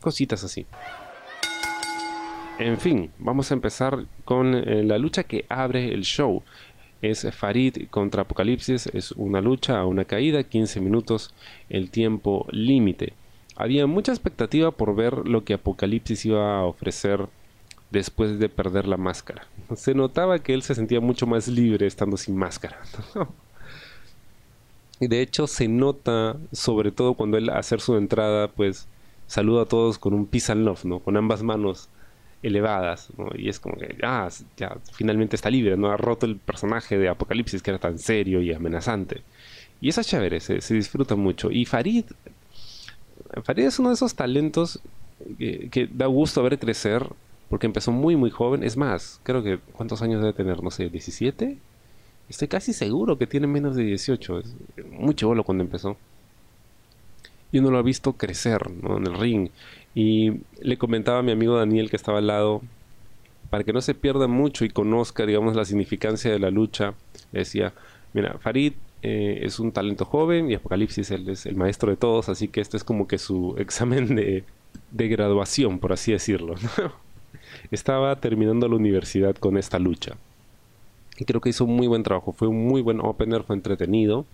Cositas 0.00 0.42
así. 0.42 0.66
En 2.60 2.78
fin, 2.78 3.10
vamos 3.18 3.50
a 3.50 3.54
empezar 3.54 4.04
con 4.26 4.54
eh, 4.54 4.82
la 4.82 4.98
lucha 4.98 5.22
que 5.22 5.46
abre 5.48 5.94
el 5.94 6.02
show. 6.02 6.42
Es 7.02 7.26
Farid 7.32 7.88
contra 7.88 8.22
Apocalipsis, 8.22 8.86
es 8.92 9.12
una 9.12 9.40
lucha 9.40 9.78
a 9.78 9.86
una 9.86 10.04
caída, 10.04 10.44
15 10.44 10.80
minutos, 10.80 11.34
el 11.68 11.90
tiempo 11.90 12.46
límite. 12.50 13.14
Había 13.56 13.86
mucha 13.86 14.12
expectativa 14.12 14.70
por 14.70 14.94
ver 14.94 15.28
lo 15.28 15.44
que 15.44 15.54
Apocalipsis 15.54 16.26
iba 16.26 16.58
a 16.58 16.64
ofrecer 16.64 17.26
después 17.90 18.38
de 18.38 18.48
perder 18.48 18.86
la 18.86 18.96
máscara. 18.96 19.46
Se 19.74 19.94
notaba 19.94 20.38
que 20.38 20.54
él 20.54 20.62
se 20.62 20.74
sentía 20.74 21.00
mucho 21.00 21.26
más 21.26 21.48
libre 21.48 21.86
estando 21.86 22.16
sin 22.16 22.36
máscara. 22.36 22.80
y 25.00 25.08
de 25.08 25.22
hecho 25.22 25.46
se 25.46 25.68
nota, 25.68 26.36
sobre 26.52 26.92
todo 26.92 27.14
cuando 27.14 27.36
él 27.36 27.50
hacer 27.50 27.80
su 27.80 27.96
entrada, 27.96 28.48
pues 28.48 28.86
saluda 29.26 29.62
a 29.62 29.66
todos 29.66 29.98
con 29.98 30.14
un 30.14 30.26
peace 30.26 30.52
and 30.52 30.64
love, 30.64 30.84
¿no? 30.84 31.00
Con 31.00 31.16
ambas 31.16 31.42
manos 31.42 31.88
elevadas, 32.42 33.08
Y 33.36 33.48
es 33.48 33.60
como 33.60 33.76
que, 33.76 33.96
ah, 34.02 34.28
ya 34.56 34.76
finalmente 34.92 35.36
está 35.36 35.50
libre, 35.50 35.76
¿no? 35.76 35.90
Ha 35.90 35.96
roto 35.96 36.26
el 36.26 36.36
personaje 36.36 36.98
de 36.98 37.08
Apocalipsis 37.08 37.62
que 37.62 37.70
era 37.70 37.78
tan 37.78 37.98
serio 37.98 38.40
y 38.40 38.52
amenazante. 38.52 39.22
Y 39.80 39.88
eso 39.88 40.00
es 40.00 40.06
chévere, 40.06 40.40
se, 40.40 40.74
disfruta 40.74 41.16
mucho. 41.16 41.50
Y 41.50 41.64
Farid, 41.64 42.04
Farid 43.42 43.64
es 43.64 43.78
uno 43.78 43.90
de 43.90 43.94
esos 43.94 44.14
talentos 44.14 44.80
que, 45.38 45.88
da 45.92 46.06
gusto 46.06 46.42
ver 46.42 46.58
crecer, 46.58 47.06
porque 47.48 47.66
empezó 47.66 47.92
muy, 47.92 48.16
muy 48.16 48.30
joven. 48.30 48.62
Es 48.62 48.76
más, 48.76 49.20
creo 49.22 49.42
que, 49.42 49.58
¿cuántos 49.72 50.02
años 50.02 50.20
debe 50.20 50.32
tener? 50.32 50.62
No 50.62 50.70
sé, 50.70 50.90
¿17? 50.90 51.56
Estoy 52.28 52.48
casi 52.48 52.72
seguro 52.72 53.18
que 53.18 53.26
tiene 53.26 53.46
menos 53.46 53.74
de 53.74 53.84
18. 53.84 54.38
Es 54.38 54.54
muy 54.90 55.14
chivolo 55.14 55.44
cuando 55.44 55.64
empezó. 55.64 55.96
Y 57.52 57.58
uno 57.58 57.70
lo 57.70 57.78
ha 57.78 57.82
visto 57.82 58.12
crecer, 58.12 58.70
¿no? 58.70 58.98
En 58.98 59.06
el 59.06 59.18
ring. 59.18 59.50
Y 59.94 60.40
le 60.60 60.78
comentaba 60.78 61.18
a 61.18 61.22
mi 61.22 61.32
amigo 61.32 61.56
Daniel 61.56 61.90
que 61.90 61.96
estaba 61.96 62.18
al 62.18 62.28
lado, 62.28 62.62
para 63.50 63.64
que 63.64 63.72
no 63.72 63.80
se 63.80 63.94
pierda 63.94 64.28
mucho 64.28 64.64
y 64.64 64.70
conozca, 64.70 65.26
digamos, 65.26 65.56
la 65.56 65.64
significancia 65.64 66.30
de 66.30 66.38
la 66.38 66.50
lucha, 66.50 66.94
le 67.32 67.40
decía, 67.40 67.72
mira, 68.12 68.38
Farid 68.38 68.74
eh, 69.02 69.40
es 69.42 69.58
un 69.58 69.72
talento 69.72 70.04
joven 70.04 70.50
y 70.50 70.54
Apocalipsis 70.54 71.10
es 71.10 71.46
el 71.46 71.56
maestro 71.56 71.90
de 71.90 71.96
todos, 71.96 72.28
así 72.28 72.48
que 72.48 72.60
este 72.60 72.76
es 72.76 72.84
como 72.84 73.08
que 73.08 73.18
su 73.18 73.56
examen 73.58 74.14
de, 74.14 74.44
de 74.90 75.08
graduación, 75.08 75.78
por 75.78 75.92
así 75.92 76.12
decirlo. 76.12 76.54
Estaba 77.70 78.14
terminando 78.16 78.68
la 78.68 78.76
universidad 78.76 79.34
con 79.34 79.56
esta 79.58 79.78
lucha. 79.78 80.16
Y 81.18 81.24
creo 81.24 81.40
que 81.40 81.50
hizo 81.50 81.64
un 81.64 81.76
muy 81.76 81.86
buen 81.86 82.02
trabajo, 82.02 82.32
fue 82.32 82.48
un 82.48 82.66
muy 82.66 82.80
buen 82.80 83.00
opener, 83.00 83.42
fue 83.42 83.56
entretenido. 83.56 84.24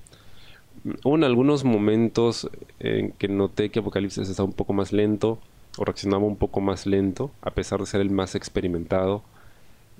Hubo 1.05 1.17
algunos 1.25 1.65
momentos 1.65 2.49
en 2.79 3.13
que 3.13 3.29
noté 3.29 3.71
que 3.71 3.81
Apocalipsis 3.81 4.29
estaba 4.29 4.49
un 4.49 4.55
poco 4.55 4.73
más 4.73 4.93
lento 4.93 5.39
o 5.77 5.85
reaccionaba 5.85 6.25
un 6.25 6.37
poco 6.37 6.61
más 6.61 6.87
lento, 6.87 7.31
a 7.43 7.51
pesar 7.51 7.81
de 7.81 7.87
ser 7.87 8.01
el 8.01 8.11
más 8.11 8.35
experimentado. 8.35 9.23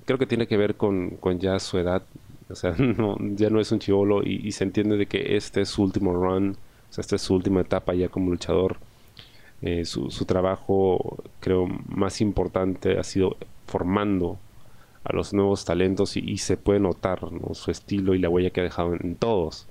Creo 0.05 0.17
que 0.17 0.25
tiene 0.25 0.47
que 0.47 0.57
ver 0.57 0.75
con, 0.75 1.19
ya 1.39 1.59
su 1.59 1.77
edad. 1.77 2.03
O 2.49 2.55
sea, 2.55 2.75
ya 3.35 3.49
no 3.49 3.59
es 3.59 3.71
un 3.71 3.79
chivolo 3.79 4.23
y, 4.23 4.51
se 4.51 4.63
entiende 4.63 4.97
de 4.97 5.05
que 5.05 5.35
este 5.35 5.61
es 5.61 5.69
su 5.69 5.83
último 5.83 6.13
run, 6.13 6.57
o 6.89 6.93
sea, 6.93 7.01
esta 7.01 7.15
es 7.15 7.21
su 7.21 7.35
última 7.35 7.61
etapa 7.61 7.93
ya 7.93 8.09
como 8.09 8.31
luchador. 8.31 8.77
Eh, 9.61 9.85
su, 9.85 10.09
trabajo, 10.25 11.17
creo, 11.39 11.67
más 11.87 12.21
importante 12.21 12.99
ha 12.99 13.03
sido 13.03 13.37
formando 13.65 14.37
a 15.03 15.13
los 15.13 15.33
nuevos 15.33 15.65
talentos 15.65 16.17
y, 16.17 16.37
se 16.37 16.57
puede 16.57 16.79
notar 16.79 17.19
su 17.53 17.71
estilo 17.71 18.13
y 18.13 18.19
la 18.19 18.29
huella 18.29 18.51
que 18.51 18.61
ha 18.61 18.63
dejado 18.63 18.93
en 18.93 19.15
todos. 19.15 19.67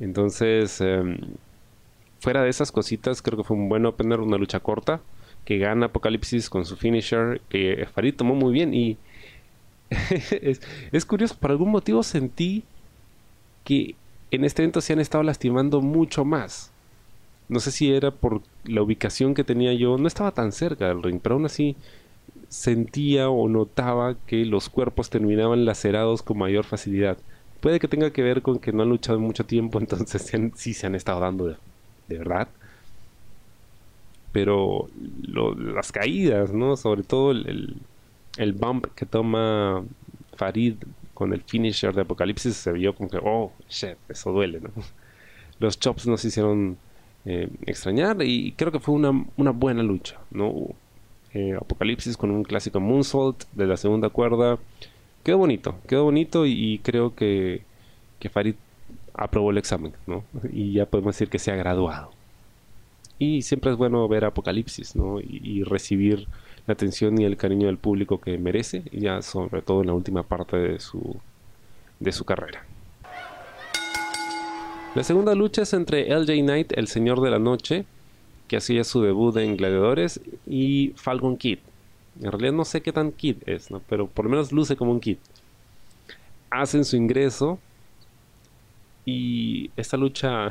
Entonces, 0.00 0.80
em, 0.80 1.18
fuera 2.20 2.42
de 2.42 2.50
esas 2.50 2.72
cositas, 2.72 3.22
creo 3.22 3.38
que 3.38 3.44
fue 3.44 3.56
un 3.56 3.68
buen 3.68 3.86
opener, 3.86 4.20
una 4.20 4.38
lucha 4.38 4.60
corta, 4.60 5.00
que 5.44 5.58
gana 5.58 5.86
Apocalipsis 5.86 6.50
con 6.50 6.64
su 6.64 6.76
finisher, 6.76 7.40
que 7.48 7.86
Farid 7.94 8.14
tomó 8.14 8.34
muy 8.34 8.52
bien 8.52 8.74
y 8.74 8.98
es, 10.92 11.04
curioso, 11.04 11.36
por 11.38 11.50
algún 11.50 11.70
motivo 11.70 12.02
sentí 12.02 12.62
que 13.64 13.94
en 14.30 14.44
este 14.44 14.62
evento 14.62 14.80
se 14.80 14.92
han 14.92 15.00
estado 15.00 15.24
lastimando 15.24 15.80
mucho 15.80 16.24
más. 16.24 16.70
No 17.48 17.58
sé 17.58 17.72
si 17.72 17.92
era 17.92 18.12
por 18.12 18.42
la 18.64 18.82
ubicación 18.82 19.34
que 19.34 19.42
tenía 19.44 19.72
yo, 19.74 19.98
no 19.98 20.06
estaba 20.06 20.30
tan 20.30 20.52
cerca 20.52 20.88
del 20.88 21.02
ring, 21.02 21.20
pero 21.20 21.34
aún 21.34 21.46
así 21.46 21.76
sentía 22.48 23.28
o 23.28 23.48
notaba 23.48 24.16
que 24.26 24.44
los 24.44 24.68
cuerpos 24.68 25.10
terminaban 25.10 25.64
lacerados 25.64 26.22
con 26.22 26.38
mayor 26.38 26.64
facilidad. 26.64 27.18
Puede 27.60 27.78
que 27.78 27.88
tenga 27.88 28.10
que 28.10 28.22
ver 28.22 28.42
con 28.42 28.58
que 28.58 28.72
no 28.72 28.82
han 28.82 28.88
luchado 28.88 29.18
mucho 29.20 29.44
tiempo, 29.44 29.78
entonces 29.80 30.30
sí 30.54 30.74
se 30.74 30.86
han 30.86 30.94
estado 30.94 31.20
dando 31.20 31.46
de, 31.46 31.56
verdad. 32.18 32.48
Pero 34.32 34.88
las 35.56 35.92
caídas, 35.92 36.52
¿no? 36.52 36.76
Sobre 36.76 37.02
todo 37.02 37.32
el, 37.32 38.52
bump 38.54 38.86
que 38.94 39.06
toma 39.06 39.84
Farid 40.36 40.74
con 41.14 41.32
el 41.32 41.42
finisher 41.42 41.94
de 41.94 42.02
Apocalipsis 42.02 42.56
se 42.56 42.72
vio 42.72 42.94
como 42.94 43.10
que, 43.10 43.18
oh, 43.22 43.52
shit, 43.68 43.96
eso 44.08 44.32
duele, 44.32 44.60
¿no? 44.60 44.70
Los 45.58 45.78
chops 45.78 46.06
nos 46.06 46.24
hicieron 46.24 46.78
eh, 47.26 47.48
extrañar 47.66 48.22
y 48.22 48.52
creo 48.52 48.72
que 48.72 48.80
fue 48.80 48.94
una, 48.94 49.26
una 49.36 49.50
buena 49.50 49.82
lucha, 49.82 50.18
¿no? 50.30 50.68
Eh, 51.34 51.54
Apocalipsis 51.60 52.16
con 52.16 52.30
un 52.30 52.42
clásico 52.42 52.80
moonsault 52.80 53.44
de 53.52 53.66
la 53.66 53.76
segunda 53.76 54.08
cuerda 54.08 54.58
quedó 55.22 55.38
bonito, 55.38 55.76
quedó 55.86 56.04
bonito 56.04 56.46
y, 56.46 56.80
creo 56.82 57.14
que, 57.14 57.62
que, 58.18 58.28
Farid 58.28 58.54
aprobó 59.14 59.50
el 59.50 59.58
examen, 59.58 59.92
¿no? 60.06 60.24
Y 60.52 60.72
ya 60.72 60.86
podemos 60.86 61.14
decir 61.14 61.28
que 61.28 61.38
se 61.38 61.50
ha 61.50 61.56
graduado. 61.56 62.10
Y 63.18 63.42
siempre 63.42 63.70
es 63.70 63.76
bueno 63.76 64.06
ver 64.08 64.24
Apocalipsis, 64.24 64.96
¿no? 64.96 65.20
Y, 65.20 65.62
recibir 65.64 66.26
la 66.66 66.72
atención 66.72 67.20
y 67.20 67.24
el 67.24 67.36
cariño 67.36 67.66
del 67.66 67.78
público 67.78 68.20
que 68.20 68.38
merece, 68.38 68.82
y 68.92 69.00
ya 69.00 69.22
sobre 69.22 69.62
todo 69.62 69.82
en 69.82 69.88
la 69.88 69.94
última 69.94 70.22
parte 70.22 70.56
de 70.56 70.80
su, 70.80 71.16
de 71.98 72.12
su 72.12 72.24
carrera. 72.24 72.64
La 74.94 75.04
segunda 75.04 75.34
lucha 75.34 75.62
es 75.62 75.72
entre 75.72 76.08
LJ 76.08 76.42
Knight, 76.42 76.72
el 76.72 76.88
Señor 76.88 77.20
de 77.20 77.30
la 77.30 77.38
Noche, 77.38 77.84
que 78.48 78.56
hacía 78.56 78.82
su 78.82 79.02
debut 79.02 79.36
en 79.36 79.56
Gladiadores, 79.56 80.20
y 80.46 80.92
Falcon 80.96 81.36
Kid, 81.36 81.58
en 82.22 82.30
realidad 82.30 82.52
no 82.52 82.64
sé 82.64 82.82
qué 82.82 82.92
tan 82.92 83.12
kid 83.12 83.36
es. 83.46 83.68
Pero 83.88 84.06
por 84.06 84.24
lo 84.24 84.30
menos 84.30 84.52
luce 84.52 84.76
como 84.76 84.92
un 84.92 85.00
kid. 85.00 85.16
Hacen 86.50 86.84
su 86.84 86.96
ingreso 86.96 87.58
y 89.04 89.70
esta 89.76 89.96
lucha 89.96 90.50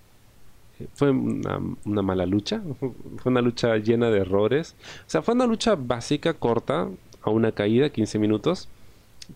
fue 0.94 1.10
una, 1.10 2.02
mala 2.02 2.26
lucha. 2.26 2.62
Fue 2.80 3.30
una 3.30 3.42
lucha 3.42 3.76
llena 3.76 4.10
de 4.10 4.20
errores. 4.20 4.76
O 5.06 5.10
sea, 5.10 5.22
fue 5.22 5.34
una 5.34 5.46
lucha 5.46 5.74
básica, 5.76 6.34
corta, 6.34 6.88
a 7.22 7.30
una 7.30 7.52
caída, 7.52 7.90
15 7.90 8.18
minutos. 8.18 8.68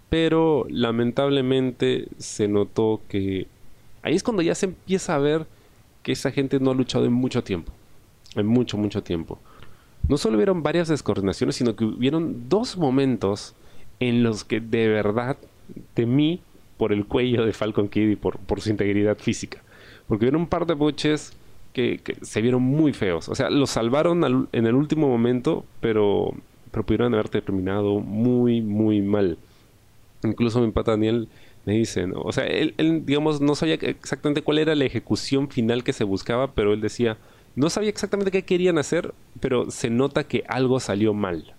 Pero 0.09 0.67
lamentablemente 0.71 2.09
se 2.17 2.49
notó 2.49 3.03
que 3.09 3.47
ahí 4.03 4.15
es 4.15 4.23
cuando 4.23 4.43
ya 4.43 4.55
se 4.55 4.67
empieza 4.67 5.15
a 5.15 5.19
ver 5.19 5.47
que 6.03 6.13
esa 6.13 6.31
gente 6.31 6.59
no 6.61 6.71
ha 6.71 6.75
luchado 6.75 7.05
en 7.05 7.13
mucho 7.13 7.45
tiempo. 7.45 7.73
En 8.37 8.47
mucho, 8.47 8.79
mucho 8.79 9.03
tiempo 9.03 9.39
no 10.09 10.19
solo 10.19 10.37
hubieron 10.37 10.63
varias 10.63 10.89
descoordinaciones, 10.89 11.57
sino 11.57 11.77
que 11.77 11.85
hubieron 11.85 12.49
dos 12.49 12.77
momentos 12.77 13.55
en 14.01 14.23
los 14.23 14.45
que 14.45 14.61
de 14.61 14.89
verdad 14.89 15.37
temí 15.95 16.41
por 16.77 16.93
el 16.93 17.07
cuello 17.07 17.45
de 17.45 17.53
Falcon 17.53 17.89
Kid 17.89 18.11
y 18.11 18.17
por, 18.17 18.39
su 18.61 18.71
integridad 18.71 19.19
física. 19.19 19.63
Porque 20.09 20.25
hubieron 20.25 20.43
un 20.43 20.49
par 20.49 20.67
de 20.67 20.75
boches 20.75 21.33
que, 21.73 22.01
se 22.23 22.43
vieron 22.43 22.63
muy 22.63 22.93
feos. 22.93 23.29
O 23.29 23.35
sea, 23.35 23.51
los 23.51 23.71
salvaron 23.71 24.49
en 24.53 24.67
el 24.67 24.75
último 24.75 25.09
momento, 25.09 25.65
pero, 25.81 26.35
pero 26.71 26.85
pudieron 26.85 27.15
haber 27.15 27.29
terminado 27.29 28.01
muy, 28.01 28.61
muy 28.61 29.01
mal. 29.01 29.39
Incluso 30.25 30.61
mi 30.61 30.73
pata 30.73 30.93
Daniel 30.93 31.29
me 31.65 31.75
dice, 31.75 32.07
o 32.15 32.33
sea, 32.33 32.45
él, 32.47 32.75
digamos, 33.07 33.41
no 33.41 33.55
sabía 33.55 33.75
exactamente 33.75 34.43
cuál 34.43 34.59
era 34.59 34.75
la 34.75 34.85
ejecución 34.85 35.49
final 35.49 35.85
que 35.85 35.93
se 35.93 36.05
buscaba, 36.05 36.53
pero 36.53 36.73
él 36.73 36.81
decía, 36.81 37.19
no 37.55 37.71
sabía 37.71 37.91
exactamente 37.91 38.31
qué 38.31 38.43
querían 38.43 38.79
hacer, 38.79 39.15
pero 39.41 39.71
se 39.71 39.91
nota 39.91 40.25
que 40.25 40.45
algo 40.49 40.81
salió 40.81 41.15
mal. 41.15 41.55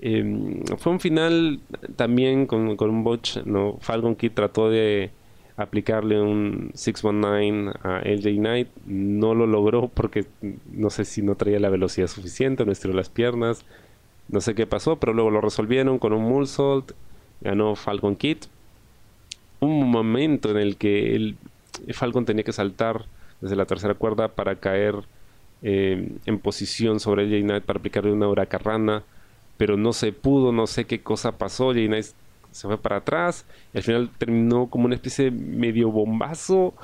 Em, 0.00 0.62
fue 0.76 0.92
un 0.92 1.00
final 1.00 1.60
también 1.96 2.46
con, 2.46 2.68
un 2.68 3.04
botch. 3.04 3.38
¿no? 3.44 3.78
Falcon 3.80 4.14
Kid 4.14 4.32
trató 4.32 4.70
de, 4.70 5.10
aplicarle 5.58 6.20
un 6.20 6.70
619 6.74 7.72
a 7.82 8.00
LJ 8.04 8.36
Knight. 8.36 8.68
No 8.86 9.34
lo 9.34 9.46
logró 9.46 9.88
porque 9.88 10.24
no 10.72 10.88
sé 10.88 11.04
si 11.04 11.20
no 11.20 11.34
traía 11.34 11.58
la 11.58 11.68
velocidad 11.68 12.06
suficiente, 12.06 12.64
no 12.64 12.72
estiró 12.72 12.94
las 12.94 13.10
piernas. 13.10 13.64
No 14.28 14.40
sé 14.40 14.54
qué 14.54 14.66
pasó, 14.66 14.96
pero 14.96 15.12
luego 15.12 15.30
lo 15.30 15.40
resolvieron 15.40 15.98
con 15.98 16.12
un 16.12 16.22
Moonsault. 16.22 16.92
Ganó 17.40 17.74
Falcon 17.74 18.14
Kid. 18.14 18.38
Un 19.60 19.90
momento 19.90 20.50
en 20.50 20.58
el 20.58 20.76
que 20.76 21.16
el 21.16 21.36
Falcon 21.92 22.24
tenía 22.24 22.44
que 22.44 22.52
saltar 22.52 23.06
desde 23.40 23.56
la 23.56 23.66
tercera 23.66 23.94
cuerda 23.94 24.28
para 24.28 24.56
caer 24.56 24.94
eh, 25.62 26.12
en 26.26 26.38
posición 26.38 27.00
sobre 27.00 27.26
LJ 27.26 27.42
Knight 27.42 27.64
para 27.64 27.78
aplicarle 27.78 28.12
una 28.12 28.28
huracarrana. 28.28 29.02
Pero 29.56 29.76
no 29.76 29.92
se 29.92 30.12
pudo, 30.12 30.52
no 30.52 30.66
sé 30.66 30.84
qué 30.84 31.00
cosa 31.00 31.32
pasó. 31.32 31.72
LJ 31.72 31.86
Knight 31.86 32.06
se 32.50 32.66
fue 32.66 32.78
para 32.78 32.96
atrás 32.96 33.44
y 33.74 33.78
al 33.78 33.82
final 33.82 34.10
terminó 34.18 34.68
como 34.68 34.86
una 34.86 34.94
especie 34.94 35.26
de 35.26 35.30
medio 35.30 35.90
bombazo 35.90 36.74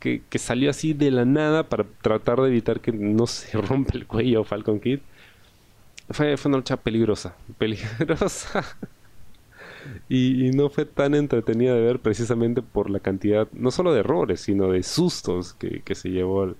que, 0.00 0.20
salió 0.38 0.68
así 0.70 0.94
de 0.94 1.12
la 1.12 1.24
nada 1.24 1.68
para 1.68 1.84
tratar 1.84 2.40
de 2.40 2.48
evitar 2.48 2.80
que 2.80 2.90
no 2.90 3.26
se 3.26 3.56
rompa 3.60 3.92
el 3.94 4.06
cuello 4.06 4.42
Falcon 4.44 4.80
Kid. 4.80 4.98
Fue, 6.10 6.36
fue 6.36 6.48
una 6.48 6.58
lucha 6.58 6.76
peligrosa, 6.76 7.36
peligrosa. 7.58 8.64
Y, 10.08 10.50
no 10.52 10.70
fue 10.70 10.84
tan 10.86 11.14
entretenida 11.14 11.74
de 11.74 11.80
ver 11.80 11.98
precisamente 12.00 12.62
por 12.62 12.90
la 12.90 13.00
cantidad, 13.00 13.48
no 13.52 13.70
solo 13.70 13.92
de 13.92 14.00
errores, 14.00 14.40
sino 14.40 14.70
de 14.70 14.82
sustos 14.82 15.54
que, 15.54 15.94
se 15.94 16.10
llevó 16.10 16.54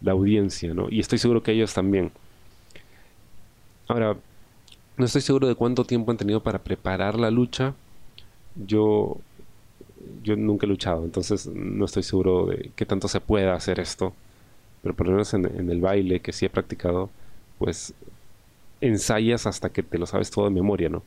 la 0.00 0.12
audiencia, 0.12 0.74
¿no? 0.74 0.88
Y 0.90 1.00
estoy 1.00 1.18
seguro 1.18 1.42
que 1.42 1.52
ellos 1.52 1.74
también. 1.74 2.12
Ahora, 3.88 4.16
no 4.96 5.04
estoy 5.04 5.22
seguro 5.22 5.48
de 5.48 5.54
cuánto 5.54 5.84
tiempo 5.84 6.10
han 6.10 6.16
tenido 6.16 6.42
para 6.42 6.58
preparar 6.60 7.18
la 7.18 7.30
lucha, 7.30 7.74
yo, 8.66 9.18
yo 10.22 10.36
nunca 10.36 10.66
he 10.66 10.68
luchado, 10.68 11.04
entonces 11.04 11.46
no 11.46 11.84
estoy 11.84 12.02
seguro 12.02 12.46
de 12.46 12.70
qué 12.76 12.86
tanto 12.86 13.08
se 13.08 13.20
pueda 13.20 13.54
hacer 13.54 13.80
esto. 13.80 14.14
Pero 14.82 14.94
por 14.94 15.06
lo 15.06 15.12
menos 15.12 15.34
en, 15.34 15.44
el 15.70 15.80
baile 15.80 16.20
que 16.20 16.32
sí 16.32 16.46
he 16.46 16.50
practicado, 16.50 17.10
pues 17.58 17.94
ensayas 18.80 19.46
hasta 19.46 19.70
que 19.70 19.82
te 19.82 19.98
lo 19.98 20.06
sabes 20.06 20.30
todo 20.30 20.46
de 20.46 20.50
memoria, 20.50 20.88
¿no? 20.88 21.02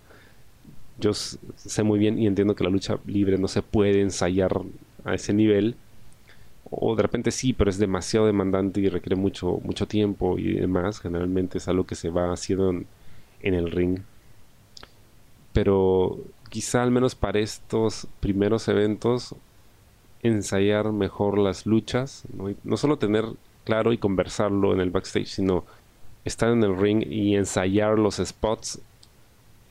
Yo 0.99 1.13
sé 1.13 1.83
muy 1.83 1.99
bien 1.99 2.19
y 2.19 2.27
entiendo 2.27 2.55
que 2.55 2.63
la 2.63 2.69
lucha 2.69 2.99
libre 3.05 3.37
no 3.37 3.47
se 3.47 3.61
puede 3.61 4.01
ensayar 4.01 4.61
a 5.03 5.15
ese 5.15 5.33
nivel. 5.33 5.75
O 6.69 6.95
de 6.95 7.03
repente 7.03 7.31
sí, 7.31 7.53
pero 7.53 7.69
es 7.69 7.77
demasiado 7.77 8.25
demandante 8.25 8.79
y 8.79 8.89
requiere 8.89 9.15
mucho, 9.15 9.59
mucho 9.63 9.87
tiempo 9.87 10.37
y 10.39 10.53
demás. 10.53 10.99
Generalmente 10.99 11.57
es 11.57 11.67
algo 11.67 11.85
que 11.85 11.95
se 11.95 12.09
va 12.09 12.31
haciendo 12.31 12.69
en 12.69 13.53
el 13.53 13.71
ring. 13.71 13.99
Pero 15.51 16.19
quizá 16.49 16.83
al 16.83 16.91
menos 16.91 17.15
para 17.15 17.39
estos 17.39 18.07
primeros 18.19 18.67
eventos 18.67 19.35
ensayar 20.23 20.91
mejor 20.91 21.37
las 21.37 21.65
luchas, 21.65 22.23
¿no? 22.63 22.77
solo 22.77 22.97
tener 22.97 23.25
claro 23.65 23.93
y 23.93 23.97
conversarlo 23.97 24.73
en 24.73 24.79
el 24.79 24.89
backstage, 24.89 25.27
sino 25.27 25.65
estar 26.25 26.49
en 26.49 26.63
el 26.63 26.77
ring 26.77 27.03
y 27.05 27.35
ensayar 27.35 27.99
los 27.99 28.17
spots 28.17 28.79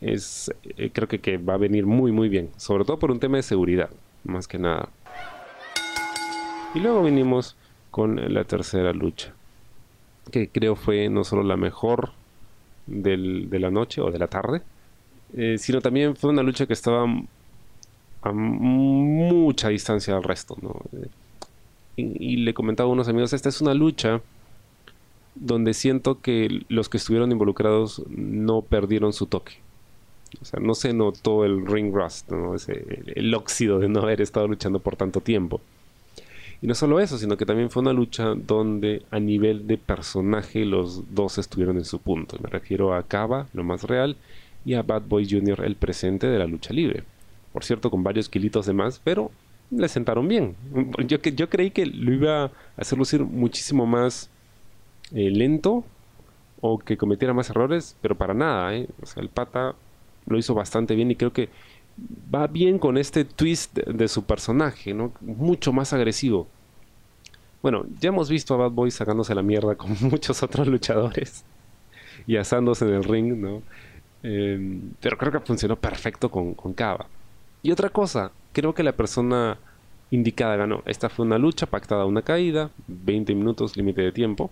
es 0.02 0.52
eh, 0.76 0.90
creo 0.92 1.08
que, 1.08 1.38
va 1.38 1.54
a 1.54 1.58
venir 1.58 1.86
muy 1.86 2.12
muy 2.12 2.28
bien, 2.28 2.50
sobre 2.56 2.84
todo 2.84 2.98
por 2.98 3.10
un 3.10 3.20
tema 3.20 3.36
de 3.36 3.42
seguridad, 3.42 3.90
más 4.24 4.48
que 4.48 4.58
nada. 4.58 4.88
Y 6.74 6.80
luego 6.80 7.02
vinimos 7.02 7.56
con 7.90 8.32
la 8.32 8.44
tercera 8.44 8.92
lucha, 8.92 9.32
que 10.30 10.48
creo 10.48 10.76
fue 10.76 11.08
no 11.08 11.24
solo 11.24 11.42
la 11.42 11.56
mejor 11.56 12.12
de 12.86 13.58
la 13.58 13.70
noche 13.70 14.00
o 14.00 14.10
de 14.10 14.18
la 14.18 14.26
tarde, 14.26 14.62
eh, 15.34 15.56
sino 15.58 15.80
también 15.80 16.16
fue 16.16 16.30
una 16.30 16.42
lucha 16.42 16.66
que 16.66 16.72
estaba 16.72 17.04
a 18.22 18.32
mucha 18.32 19.68
distancia 19.68 20.14
del 20.14 20.22
resto. 20.22 20.56
Eh, 20.92 21.08
y, 21.96 22.36
le 22.36 22.54
comentaba 22.54 22.88
a 22.88 22.92
unos 22.92 23.08
amigos, 23.08 23.32
esta 23.32 23.48
es 23.48 23.60
una 23.60 23.74
lucha 23.74 24.20
donde 25.34 25.74
siento 25.74 26.20
que 26.20 26.64
los 26.68 26.88
que 26.88 26.98
estuvieron 26.98 27.32
involucrados 27.32 28.02
no 28.08 28.62
perdieron 28.62 29.12
su 29.12 29.26
toque. 29.26 29.54
O 30.40 30.44
sea, 30.44 30.60
no 30.60 30.74
se 30.74 30.92
notó 30.92 31.44
el 31.44 31.66
ring 31.66 31.94
rust, 31.94 32.30
el 33.14 33.34
óxido 33.34 33.78
de 33.78 33.88
no 33.88 34.00
haber 34.00 34.20
estado 34.20 34.48
luchando 34.48 34.78
por 34.78 34.96
tanto 34.96 35.20
tiempo. 35.20 35.60
Y 36.62 36.68
no 36.68 36.74
solo 36.74 37.00
eso, 37.00 37.18
sino 37.18 37.36
que 37.36 37.44
también 37.44 37.70
fue 37.70 37.82
una 37.82 37.92
lucha 37.92 38.34
donde 38.36 39.02
a 39.10 39.18
nivel 39.18 39.66
de 39.66 39.78
personaje 39.78 40.64
los 40.64 41.12
dos 41.12 41.38
estuvieron 41.38 41.76
en 41.76 41.84
su 41.84 41.98
punto. 41.98 42.38
Me 42.40 42.48
refiero 42.48 42.94
a 42.94 43.02
Kaba, 43.02 43.48
lo 43.52 43.64
más 43.64 43.82
real, 43.82 44.16
y 44.64 44.74
a 44.74 44.82
Bad 44.82 45.02
Boy 45.08 45.28
Jr. 45.28 45.64
el 45.64 45.74
presente 45.74 46.28
de 46.28 46.38
la 46.38 46.46
lucha 46.46 46.72
libre. 46.72 47.02
Por 47.52 47.64
cierto, 47.64 47.90
con 47.90 48.04
varios 48.04 48.28
kilitos 48.28 48.66
de 48.66 48.74
más, 48.74 49.00
pero 49.02 49.32
le 49.70 49.88
sentaron 49.88 50.28
bien. 50.28 50.54
Yo, 51.06 51.18
yo 51.18 51.50
creí 51.50 51.72
que 51.72 51.84
lo 51.84 52.12
iba 52.12 52.44
a 52.44 52.50
hacer 52.76 52.96
lucir 52.96 53.24
muchísimo 53.24 53.84
más 53.84 54.30
eh, 55.12 55.30
lento 55.30 55.84
o 56.60 56.78
que 56.78 56.96
cometiera 56.96 57.34
más 57.34 57.50
errores, 57.50 57.96
pero 58.00 58.16
para 58.16 58.34
nada. 58.34 58.74
¿eh? 58.74 58.88
O 59.02 59.06
sea, 59.06 59.22
el 59.22 59.30
pata 59.30 59.74
lo 60.26 60.38
hizo 60.38 60.54
bastante 60.54 60.94
bien 60.94 61.10
y 61.10 61.16
creo 61.16 61.32
que 61.32 61.48
va 62.34 62.46
bien 62.46 62.78
con 62.78 62.96
este 62.96 63.24
twist 63.24 63.76
de, 63.76 64.08
su 64.08 64.24
personaje, 64.24 64.94
¿no? 64.94 65.12
Mucho 65.20 65.72
más 65.72 65.92
agresivo. 65.92 66.48
Bueno, 67.60 67.84
ya 68.00 68.08
hemos 68.08 68.28
visto 68.28 68.54
a 68.54 68.56
Bad 68.56 68.70
Boy 68.72 68.90
sacándose 68.90 69.34
la 69.34 69.42
mierda 69.42 69.74
con 69.76 69.96
muchos 70.00 70.42
otros 70.42 70.66
luchadores 70.66 71.44
y 72.26 72.36
asándose 72.36 72.86
en 72.86 72.94
el 72.94 73.04
ring, 73.04 73.36
¿no? 73.36 73.62
Em, 74.22 74.92
pero 75.00 75.18
creo 75.18 75.32
que 75.32 75.40
funcionó 75.40 75.76
perfecto 75.76 76.30
con, 76.30 76.54
con 76.54 76.72
Cava. 76.72 77.06
Y 77.62 77.70
otra 77.70 77.90
cosa, 77.90 78.32
creo 78.52 78.74
que 78.74 78.82
la 78.82 78.92
persona 78.92 79.58
indicada 80.10 80.56
ganó. 80.56 80.82
Esta 80.86 81.08
fue 81.08 81.24
una 81.24 81.38
lucha 81.38 81.66
pactada, 81.66 82.04
una 82.04 82.22
caída, 82.22 82.70
20 82.86 83.34
minutos 83.34 83.76
límite 83.76 84.02
de 84.02 84.12
tiempo. 84.12 84.50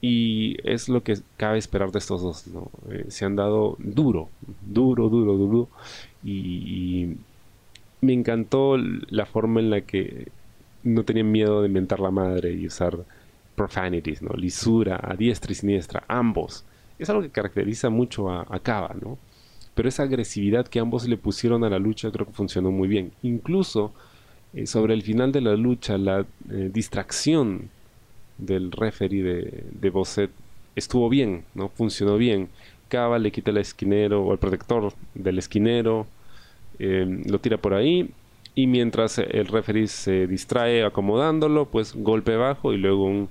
Y 0.00 0.56
es 0.64 0.88
lo 0.88 1.02
que 1.02 1.18
cabe 1.36 1.58
esperar 1.58 1.92
de 1.92 1.98
estos 1.98 2.22
dos. 2.22 2.44
Eh, 2.90 3.06
se 3.08 3.24
han 3.24 3.36
dado 3.36 3.76
duro, 3.78 4.28
duro, 4.66 5.08
duro, 5.08 5.36
duro. 5.36 5.68
Y, 6.24 7.16
me 8.02 8.14
encantó 8.14 8.78
la 8.78 9.26
forma 9.26 9.60
en 9.60 9.68
la 9.68 9.82
que 9.82 10.28
no 10.84 11.04
tenían 11.04 11.30
miedo 11.30 11.60
de 11.60 11.68
inventar 11.68 12.00
la 12.00 12.10
madre 12.10 12.50
y 12.54 12.66
usar 12.66 12.96
profanities, 13.54 14.22
¿no? 14.22 14.32
lisura 14.32 14.98
a 15.02 15.14
diestra 15.16 15.52
y 15.52 15.54
siniestra, 15.54 16.02
ambos 16.08 16.64
es 17.00 17.08
algo 17.08 17.22
que 17.22 17.30
caracteriza 17.30 17.88
mucho 17.88 18.30
a, 18.30 18.42
a 18.42 18.94
¿no? 19.00 19.18
Pero 19.74 19.88
esa 19.88 20.02
agresividad 20.02 20.68
que 20.68 20.80
ambos 20.80 21.08
le 21.08 21.16
pusieron 21.16 21.64
a 21.64 21.70
la 21.70 21.78
lucha 21.78 22.10
creo 22.10 22.26
que 22.26 22.32
funcionó 22.32 22.70
muy 22.70 22.88
bien. 22.88 23.12
Incluso 23.22 23.92
eh, 24.52 24.66
sobre 24.66 24.92
el 24.92 25.02
final 25.02 25.32
de 25.32 25.40
la 25.40 25.56
lucha, 25.56 25.96
la 25.96 26.26
eh, 26.50 26.70
distracción 26.72 27.70
del 28.40 28.72
referee 28.72 29.22
de, 29.22 29.64
de 29.70 29.90
Bosset 29.90 30.30
estuvo 30.76 31.08
bien, 31.08 31.44
¿no? 31.54 31.68
Funcionó 31.68 32.16
bien. 32.16 32.48
Cava 32.88 33.18
le 33.18 33.30
quita 33.30 33.50
el 33.50 33.58
esquinero 33.58 34.22
o 34.22 34.32
el 34.32 34.38
protector 34.38 34.92
del 35.14 35.38
esquinero, 35.38 36.06
eh, 36.78 37.06
lo 37.26 37.38
tira 37.38 37.56
por 37.56 37.74
ahí 37.74 38.10
y 38.54 38.66
mientras 38.66 39.18
el 39.18 39.46
referee 39.46 39.86
se 39.86 40.26
distrae 40.26 40.84
acomodándolo, 40.84 41.66
pues 41.66 41.94
golpe 41.94 42.36
bajo 42.36 42.72
y 42.72 42.78
luego 42.78 43.04
un 43.04 43.28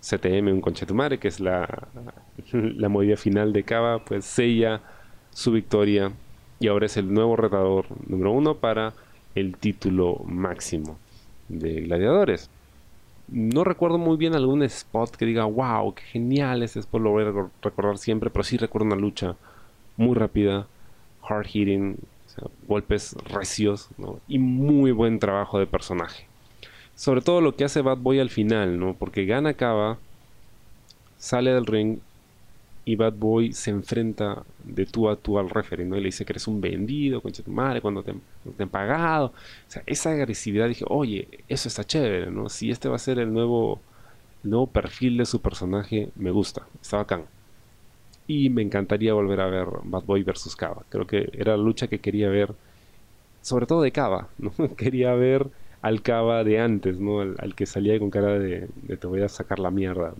CTM, 0.00 0.48
un 0.48 0.60
conchetumare, 0.60 1.18
que 1.18 1.28
es 1.28 1.40
la, 1.40 1.88
la 2.52 2.88
movida 2.88 3.16
final 3.16 3.52
de 3.52 3.62
Cava, 3.62 4.04
pues 4.04 4.24
sella 4.24 4.82
su 5.30 5.52
victoria 5.52 6.12
y 6.60 6.68
ahora 6.68 6.86
es 6.86 6.96
el 6.96 7.12
nuevo 7.12 7.36
retador 7.36 7.86
número 8.08 8.32
uno 8.32 8.56
para 8.56 8.92
el 9.34 9.56
título 9.56 10.22
máximo 10.26 10.98
de 11.48 11.82
gladiadores. 11.82 12.50
No 13.28 13.62
recuerdo 13.62 13.98
muy 13.98 14.16
bien 14.16 14.34
algún 14.34 14.62
spot 14.62 15.16
que 15.16 15.26
diga, 15.26 15.44
wow, 15.44 15.94
qué 15.94 16.02
genial 16.02 16.62
ese 16.62 16.80
spot, 16.80 17.02
lo 17.02 17.10
voy 17.10 17.24
a 17.24 17.50
recordar 17.62 17.98
siempre, 17.98 18.30
pero 18.30 18.42
sí 18.42 18.56
recuerdo 18.56 18.86
una 18.86 18.96
lucha 18.96 19.36
muy 19.96 20.14
rápida, 20.14 20.66
hard 21.22 21.46
hitting, 21.46 21.98
golpes 22.66 23.14
recios 23.30 23.88
y 24.28 24.38
muy 24.38 24.92
buen 24.92 25.18
trabajo 25.18 25.58
de 25.58 25.66
personaje. 25.66 26.26
Sobre 26.94 27.20
todo 27.20 27.40
lo 27.40 27.54
que 27.54 27.64
hace 27.64 27.82
Bad 27.82 27.98
Boy 27.98 28.18
al 28.18 28.30
final, 28.30 28.78
¿no? 28.78 28.94
Porque 28.94 29.24
gana 29.24 29.54
Cava, 29.54 29.98
sale 31.18 31.52
del 31.52 31.66
ring 31.66 31.98
y 32.88 32.96
Bad 32.96 33.12
Boy 33.18 33.52
se 33.52 33.70
enfrenta 33.70 34.44
de 34.64 34.86
tú 34.86 35.10
a 35.10 35.16
tú 35.16 35.38
al 35.38 35.46
¿no? 35.46 35.96
Y 35.98 36.00
le 36.00 36.06
dice 36.06 36.24
que 36.24 36.32
eres 36.32 36.48
un 36.48 36.58
vendido, 36.58 37.20
concha 37.20 37.42
tu 37.42 37.50
madre, 37.50 37.82
cuando 37.82 38.02
te, 38.02 38.12
han 38.12 38.68
pagado. 38.70 39.26
O 39.26 39.32
sea, 39.70 39.82
esa 39.84 40.12
agresividad, 40.12 40.68
dije, 40.68 40.86
oye, 40.88 41.28
eso 41.48 41.68
está 41.68 41.84
chévere, 41.84 42.30
¿no? 42.30 42.48
Si 42.48 42.70
este 42.70 42.88
va 42.88 42.96
a 42.96 42.98
ser 42.98 43.18
el 43.18 43.30
nuevo, 43.30 43.78
nuevo 44.42 44.68
perfil 44.68 45.18
de 45.18 45.26
su 45.26 45.42
personaje, 45.42 46.08
me 46.16 46.30
gusta, 46.30 46.66
está 46.80 46.96
bacán. 46.96 47.24
Y 48.26 48.48
me 48.48 48.62
encantaría 48.62 49.12
volver 49.12 49.42
a 49.42 49.48
ver 49.48 49.66
Bad 49.84 50.04
Boy 50.04 50.22
versus 50.22 50.56
Cava. 50.56 50.82
Creo 50.88 51.06
que 51.06 51.28
era 51.34 51.58
la 51.58 51.62
lucha 51.62 51.88
que 51.88 51.98
quería 51.98 52.30
ver, 52.30 52.54
sobre 53.42 53.66
todo 53.66 53.82
de 53.82 53.92
Cava, 53.92 54.28
¿no? 54.38 54.52
quería 54.78 55.12
ver 55.12 55.46
al 55.82 56.00
Cava 56.00 56.42
de 56.42 56.58
antes, 56.58 56.98
¿no? 56.98 57.20
Al, 57.20 57.54
que 57.54 57.66
salía 57.66 57.98
con 57.98 58.08
cara 58.08 58.38
de, 58.38 58.66
te 58.98 59.06
voy 59.06 59.20
a 59.20 59.28
sacar 59.28 59.58
la 59.58 59.70
mierda, 59.70 60.14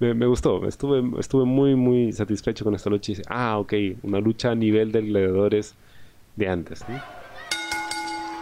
Me, 0.00 0.26
gustó, 0.26 0.66
estuve, 0.68 1.18
estuve 1.18 1.44
muy, 1.44 1.74
muy 1.74 2.12
satisfecho 2.12 2.64
con 2.64 2.74
esta 2.74 2.88
lucha 2.88 3.12
y 3.12 3.16
ah, 3.28 3.58
ok, 3.58 3.72
una 4.04 4.20
lucha 4.20 4.52
a 4.52 4.54
nivel 4.54 4.92
de 4.92 5.02
gladiadores 5.02 5.74
de 6.36 6.48
antes, 6.48 6.84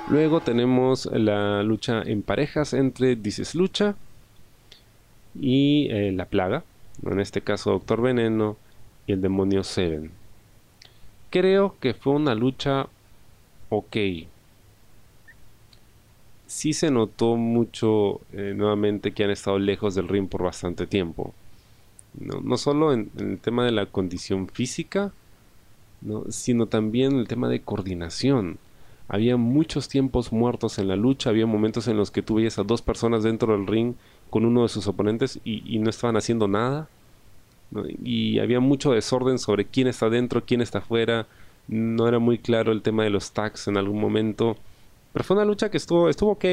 Luego 0.08 0.40
tenemos 0.40 1.06
la 1.06 1.62
lucha 1.62 2.02
en 2.02 2.22
parejas 2.22 2.74
entre 2.74 3.16
Dices 3.16 3.54
Lucha 3.54 3.96
y 5.34 5.88
eh, 5.90 6.12
La 6.12 6.26
Plaga. 6.26 6.62
En 7.04 7.18
este 7.18 7.40
caso 7.40 7.70
Doctor 7.72 8.02
Veneno 8.02 8.56
y 9.06 9.12
el 9.12 9.20
demonio 9.20 9.64
Seven. 9.64 10.12
Creo 11.30 11.74
que 11.80 11.94
fue 11.94 12.12
una 12.12 12.34
lucha 12.34 12.86
ok. 13.68 13.96
Sí 16.46 16.72
se 16.72 16.90
notó 16.92 17.34
mucho 17.36 18.20
eh, 18.32 18.54
nuevamente 18.54 19.12
que 19.12 19.24
han 19.24 19.30
estado 19.30 19.58
lejos 19.58 19.96
del 19.96 20.06
ring 20.06 20.28
por 20.28 20.44
bastante 20.44 20.86
tiempo. 20.86 21.34
No, 22.18 22.56
solo 22.56 22.92
en, 22.92 23.10
el 23.18 23.38
tema 23.38 23.64
de 23.64 23.72
la 23.72 23.86
condición 23.86 24.48
física, 24.48 25.12
sino 26.30 26.66
también 26.66 27.12
en 27.12 27.18
el 27.18 27.28
tema 27.28 27.48
de 27.48 27.60
coordinación. 27.60 28.58
Había 29.08 29.36
muchos 29.36 29.88
tiempos 29.88 30.32
muertos 30.32 30.78
en 30.78 30.88
la 30.88 30.96
lucha, 30.96 31.30
había 31.30 31.46
momentos 31.46 31.88
en 31.88 31.96
los 31.96 32.10
que 32.10 32.22
tú 32.22 32.36
veías 32.36 32.58
a 32.58 32.64
dos 32.64 32.82
personas 32.82 33.22
dentro 33.22 33.56
del 33.56 33.66
ring 33.66 33.94
con 34.30 34.44
uno 34.44 34.62
de 34.62 34.68
sus 34.68 34.86
oponentes 34.86 35.38
y, 35.44 35.78
no 35.78 35.90
estaban 35.90 36.16
haciendo 36.16 36.48
nada. 36.48 36.88
Y 38.02 38.38
había 38.38 38.60
mucho 38.60 38.92
desorden 38.92 39.38
sobre 39.38 39.66
quién 39.66 39.86
está 39.86 40.08
dentro, 40.08 40.44
quién 40.44 40.60
está 40.60 40.78
afuera. 40.78 41.26
No 41.68 42.08
era 42.08 42.18
muy 42.18 42.38
claro 42.38 42.72
el 42.72 42.82
tema 42.82 43.04
de 43.04 43.10
los 43.10 43.32
tags 43.32 43.68
en 43.68 43.76
algún 43.76 44.00
momento. 44.00 44.56
Pero 45.12 45.24
fue 45.24 45.36
una 45.36 45.44
lucha 45.44 45.70
que 45.70 45.76
estuvo, 45.76 46.08
estuvo 46.08 46.32
ok, 46.32 46.44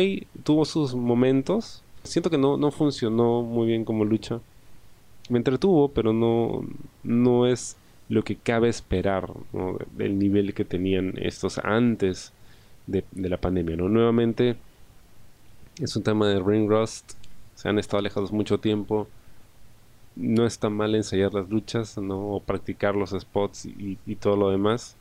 tuvo 0.43 0.65
sus 0.65 0.93
momentos. 0.93 1.83
Siento 2.03 2.29
que 2.29 2.37
no, 2.37 2.57
no 2.57 2.71
funcionó 2.71 3.41
muy 3.41 3.67
bien 3.67 3.85
como 3.85 4.05
lucha. 4.05 4.39
Me 5.29 5.37
entretuvo, 5.37 5.89
pero 5.89 6.13
no, 6.13 6.65
no 7.03 7.47
es 7.47 7.77
lo 8.09 8.23
que 8.23 8.35
cabe 8.35 8.69
esperar 8.69 9.29
del 9.95 10.19
nivel 10.19 10.53
que 10.53 10.65
tenían 10.65 11.13
estos 11.17 11.57
antes 11.57 12.33
de, 12.87 13.03
la 13.15 13.37
pandemia. 13.37 13.75
¿no? 13.75 13.89
Nuevamente 13.89 14.55
es 15.79 15.95
un 15.95 16.03
tema 16.03 16.27
de 16.27 16.39
ring 16.39 16.69
rust. 16.69 17.13
Se 17.55 17.69
han 17.69 17.79
estado 17.79 17.99
alejados 17.99 18.31
mucho 18.31 18.59
tiempo. 18.59 19.07
No 20.15 20.45
está 20.45 20.69
mal 20.69 20.93
ensayar 20.95 21.33
las 21.33 21.49
luchas, 21.49 21.97
¿no? 21.97 22.35
O 22.35 22.39
practicar 22.39 22.95
los 22.95 23.11
spots 23.11 23.65
y, 23.65 23.97
todo 24.19 24.35
lo 24.35 24.49
demás. 24.51 24.95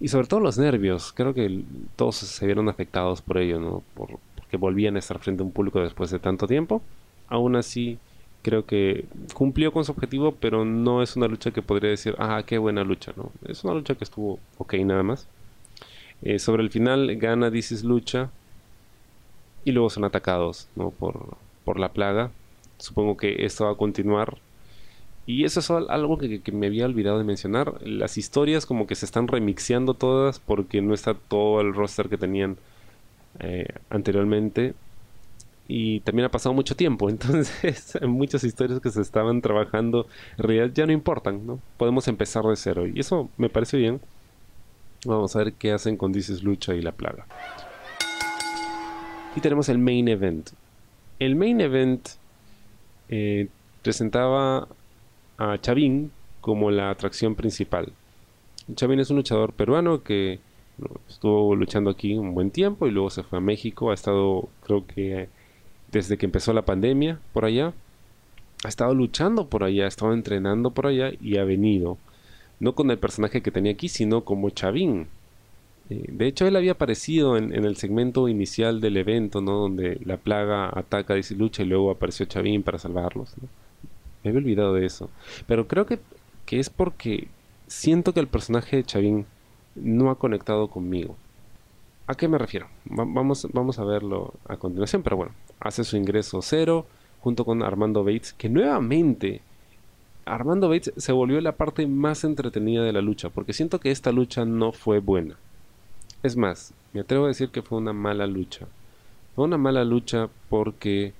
Y 0.00 0.08
sobre 0.08 0.26
todo 0.26 0.40
los 0.40 0.58
nervios. 0.58 1.12
Creo 1.12 1.32
que 1.32 1.64
todos 1.96 2.16
se 2.16 2.44
vieron 2.44 2.68
afectados 2.68 3.22
por 3.22 3.38
ello, 3.38 3.60
¿no? 3.60 3.82
Por, 3.94 4.18
porque 4.36 4.56
volvían 4.58 4.96
a 4.96 4.98
estar 4.98 5.18
frente 5.18 5.42
a 5.42 5.46
un 5.46 5.52
público 5.52 5.80
después 5.80 6.10
de 6.10 6.18
tanto 6.18 6.46
tiempo. 6.46 6.82
Aún 7.28 7.56
así, 7.56 7.98
creo 8.48 8.64
que 8.64 9.04
cumplió 9.34 9.72
con 9.72 9.84
su 9.84 9.92
objetivo, 9.92 10.32
pero 10.32 10.64
no 10.64 11.02
es 11.02 11.16
una 11.16 11.28
lucha 11.28 11.50
que 11.50 11.60
podría 11.60 11.90
decir, 11.90 12.14
ah, 12.18 12.42
qué 12.46 12.56
buena 12.56 12.82
lucha, 12.82 13.12
¿no? 13.14 13.30
Es 13.46 13.62
una 13.62 13.74
lucha 13.74 13.94
que 13.94 14.04
estuvo 14.04 14.38
ok 14.56 14.74
nada 14.84 15.02
más. 15.02 15.28
Eh, 16.22 16.38
sobre 16.38 16.62
el 16.62 16.70
final 16.70 17.14
gana 17.16 17.50
Dices 17.50 17.84
Lucha 17.84 18.30
y 19.64 19.72
luego 19.72 19.90
son 19.90 20.04
atacados 20.04 20.66
¿no? 20.76 20.90
por, 20.90 21.36
por 21.64 21.78
la 21.78 21.92
plaga. 21.92 22.30
Supongo 22.78 23.18
que 23.18 23.44
esto 23.44 23.66
va 23.66 23.72
a 23.72 23.76
continuar. 23.76 24.38
Y 25.26 25.44
eso 25.44 25.60
es 25.60 25.70
algo 25.70 26.16
que, 26.16 26.40
me 26.52 26.68
había 26.68 26.86
olvidado 26.86 27.18
de 27.18 27.24
mencionar. 27.24 27.74
Las 27.82 28.16
historias 28.16 28.64
como 28.64 28.86
que 28.86 28.94
se 28.94 29.04
están 29.04 29.28
remixeando 29.28 29.92
todas 29.92 30.38
porque 30.38 30.80
no 30.80 30.94
está 30.94 31.12
todo 31.12 31.60
el 31.60 31.74
roster 31.74 32.08
que 32.08 32.16
tenían 32.16 32.56
eh, 33.40 33.66
anteriormente. 33.90 34.74
Y 35.70 36.00
también 36.00 36.24
ha 36.24 36.30
pasado 36.30 36.54
mucho 36.54 36.74
tiempo, 36.74 37.10
entonces 37.10 37.98
muchas 38.02 38.42
historias 38.42 38.80
que 38.80 38.90
se 38.90 39.02
estaban 39.02 39.42
trabajando 39.42 40.06
en 40.38 40.44
realidad 40.44 40.70
ya 40.74 40.86
no 40.86 40.92
importan, 40.92 41.46
¿no? 41.46 41.60
Podemos 41.76 42.08
empezar 42.08 42.44
de 42.44 42.56
cero 42.56 42.86
y 42.86 42.98
eso 42.98 43.28
me 43.36 43.50
parece 43.50 43.76
bien. 43.76 44.00
Vamos 45.04 45.36
a 45.36 45.40
ver 45.40 45.52
qué 45.52 45.72
hacen 45.72 45.96
con 45.96 46.10
Dices 46.10 46.42
Lucha 46.42 46.74
y 46.74 46.82
La 46.82 46.92
Plaga. 46.92 47.26
Y 49.36 49.40
tenemos 49.40 49.68
el 49.68 49.78
main 49.78 50.08
event. 50.08 50.50
El 51.20 51.36
main 51.36 51.60
event 51.60 52.08
eh, 53.08 53.48
presentaba 53.82 54.66
a 55.36 55.58
Chavín 55.60 56.10
como 56.40 56.70
la 56.70 56.90
atracción 56.90 57.34
principal. 57.34 57.92
Chavín 58.74 59.00
es 59.00 59.10
un 59.10 59.16
luchador 59.16 59.52
peruano 59.52 60.02
que 60.02 60.40
estuvo 61.08 61.54
luchando 61.54 61.90
aquí 61.90 62.14
un 62.14 62.34
buen 62.34 62.50
tiempo 62.50 62.86
y 62.86 62.90
luego 62.90 63.10
se 63.10 63.22
fue 63.22 63.38
a 63.38 63.40
México. 63.40 63.90
Ha 63.90 63.94
estado, 63.94 64.48
creo 64.64 64.86
que 64.86 65.28
desde 65.92 66.16
que 66.18 66.26
empezó 66.26 66.52
la 66.52 66.64
pandemia 66.64 67.20
por 67.32 67.44
allá. 67.44 67.72
Ha 68.64 68.68
estado 68.68 68.94
luchando 68.94 69.48
por 69.48 69.64
allá, 69.64 69.84
ha 69.84 69.88
estado 69.88 70.12
entrenando 70.12 70.70
por 70.70 70.86
allá 70.86 71.12
y 71.20 71.38
ha 71.38 71.44
venido 71.44 71.98
no 72.60 72.74
con 72.74 72.90
el 72.90 72.98
personaje 72.98 73.40
que 73.40 73.50
tenía 73.50 73.72
aquí, 73.72 73.88
sino 73.88 74.24
como 74.24 74.50
Chavín. 74.50 75.06
Eh, 75.90 76.04
de 76.08 76.26
hecho, 76.26 76.46
él 76.46 76.56
había 76.56 76.72
aparecido 76.72 77.36
en, 77.36 77.52
el 77.52 77.76
segmento 77.76 78.28
inicial 78.28 78.80
del 78.80 78.96
evento, 78.96 79.40
¿no? 79.40 79.52
Donde 79.52 80.00
la 80.04 80.16
plaga 80.16 80.70
ataca, 80.76 81.14
dice 81.14 81.34
lucha 81.34 81.62
y 81.62 81.66
luego 81.66 81.90
apareció 81.90 82.26
Chavín 82.26 82.62
para 82.62 82.78
salvarlos. 82.78 83.34
Me 84.22 84.30
había 84.30 84.40
olvidado 84.40 84.74
de 84.74 84.86
eso. 84.86 85.10
Pero 85.46 85.68
creo 85.68 85.86
que, 85.86 86.00
que 86.46 86.58
es 86.58 86.68
porque 86.70 87.28
siento 87.66 88.12
que 88.12 88.20
el 88.20 88.28
personaje 88.28 88.76
de 88.76 88.84
Chavín 88.84 89.26
no 89.74 90.10
ha 90.10 90.18
conectado 90.18 90.68
conmigo. 90.68 91.16
¿A 92.06 92.14
qué 92.14 92.26
me 92.26 92.38
refiero? 92.38 92.68
vamos, 92.86 93.46
vamos 93.52 93.78
a 93.78 93.84
verlo 93.84 94.32
a 94.48 94.56
continuación, 94.56 95.02
pero 95.02 95.16
bueno, 95.16 95.32
hace 95.60 95.84
su 95.84 95.96
ingreso 95.96 96.42
cero 96.42 96.86
junto 97.20 97.44
con 97.44 97.62
Armando 97.62 98.04
Bates, 98.04 98.32
que 98.32 98.48
nuevamente 98.48 99.42
Armando 100.24 100.68
Bates 100.68 100.92
se 100.96 101.12
volvió 101.12 101.40
la 101.40 101.56
parte 101.56 101.86
más 101.86 102.24
entretenida 102.24 102.82
de 102.84 102.92
la 102.92 103.00
lucha, 103.00 103.30
porque 103.30 103.52
siento 103.52 103.80
que 103.80 103.90
esta 103.90 104.12
lucha 104.12 104.44
no 104.44 104.72
fue 104.72 105.00
buena. 105.00 105.36
Es 106.22 106.36
más, 106.36 106.72
me 106.92 107.00
atrevo 107.00 107.24
a 107.24 107.28
decir 107.28 107.50
que 107.50 107.62
fue 107.62 107.78
una 107.78 107.92
mala 107.92 108.26
lucha. 108.26 108.66
Fue 109.34 109.44
una 109.44 109.58
mala 109.58 109.84
lucha 109.84 110.28
porque 110.48 111.12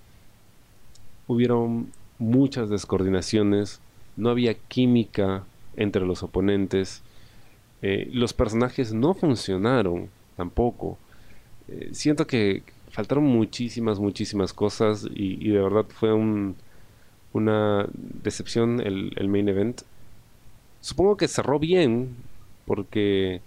hubieron 1.27 1.93
muchas 2.19 2.69
descoordinaciones, 2.69 3.81
no 4.17 4.31
había 4.31 4.55
química 4.55 5.45
entre 5.77 6.05
los 6.05 6.23
oponentes, 6.23 7.03
eh, 7.83 8.09
los 8.13 8.33
personajes 8.33 8.93
no 8.93 9.15
funcionaron 9.15 10.09
tampoco. 10.37 10.99
Eh, 11.69 11.91
siento 11.93 12.27
que 12.27 12.63
faltaron 12.99 13.25
muchísimas, 13.25 14.01
muchísimas 14.01 14.53
cosas 14.53 15.07
y 15.15 15.49
de 15.49 15.61
verdad 15.61 15.87
fue 15.89 16.13
un, 16.13 16.57
una 17.33 17.87
decepción 17.93 18.81
el, 18.81 19.29
main 19.29 19.49
event. 19.49 19.83
Supongo 20.81 21.17
que 21.17 21.29
cerró 21.29 21.59
bien, 21.59 22.17
porque 22.67 23.41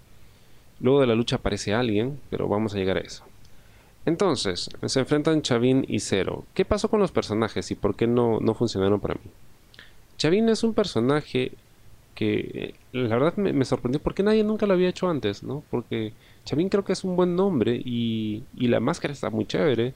luego 0.80 1.00
de 1.00 1.06
la 1.06 1.14
lucha 1.14 1.36
aparece 1.36 1.74
alguien, 1.74 2.18
pero 2.30 2.48
vamos 2.48 2.74
a 2.74 2.78
llegar 2.78 2.96
a 2.96 3.00
eso. 3.00 3.24
Entonces, 4.04 4.68
se 4.84 5.00
enfrentan 5.00 5.42
Chavin 5.42 5.84
y 5.88 6.00
Zero. 6.00 6.44
¿Qué 6.54 6.64
pasó 6.64 6.88
con 6.88 7.00
los 7.00 7.12
personajes 7.12 7.70
y 7.70 7.76
por 7.76 7.94
qué 7.94 8.06
no, 8.06 8.40
no 8.40 8.54
funcionaron 8.54 9.00
para 9.00 9.14
mí? 9.14 9.30
Chavin 10.18 10.48
es 10.48 10.64
un 10.64 10.74
personaje 10.74 11.52
que 12.14 12.74
la 12.92 13.16
verdad 13.16 13.36
me, 13.36 13.64
sorprendió 13.64 14.00
porque 14.00 14.22
nadie 14.22 14.44
nunca 14.44 14.66
lo 14.66 14.74
había 14.74 14.88
hecho 14.88 15.08
antes, 15.08 15.42
¿no? 15.42 15.62
Porque 15.70 16.12
Chavin 16.44 16.68
creo 16.68 16.84
que 16.84 16.92
es 16.92 17.04
un 17.04 17.16
buen 17.16 17.34
nombre 17.36 17.80
y, 17.84 18.44
y 18.56 18.68
la 18.68 18.80
máscara 18.80 19.12
está 19.12 19.30
muy 19.30 19.46
chévere. 19.46 19.94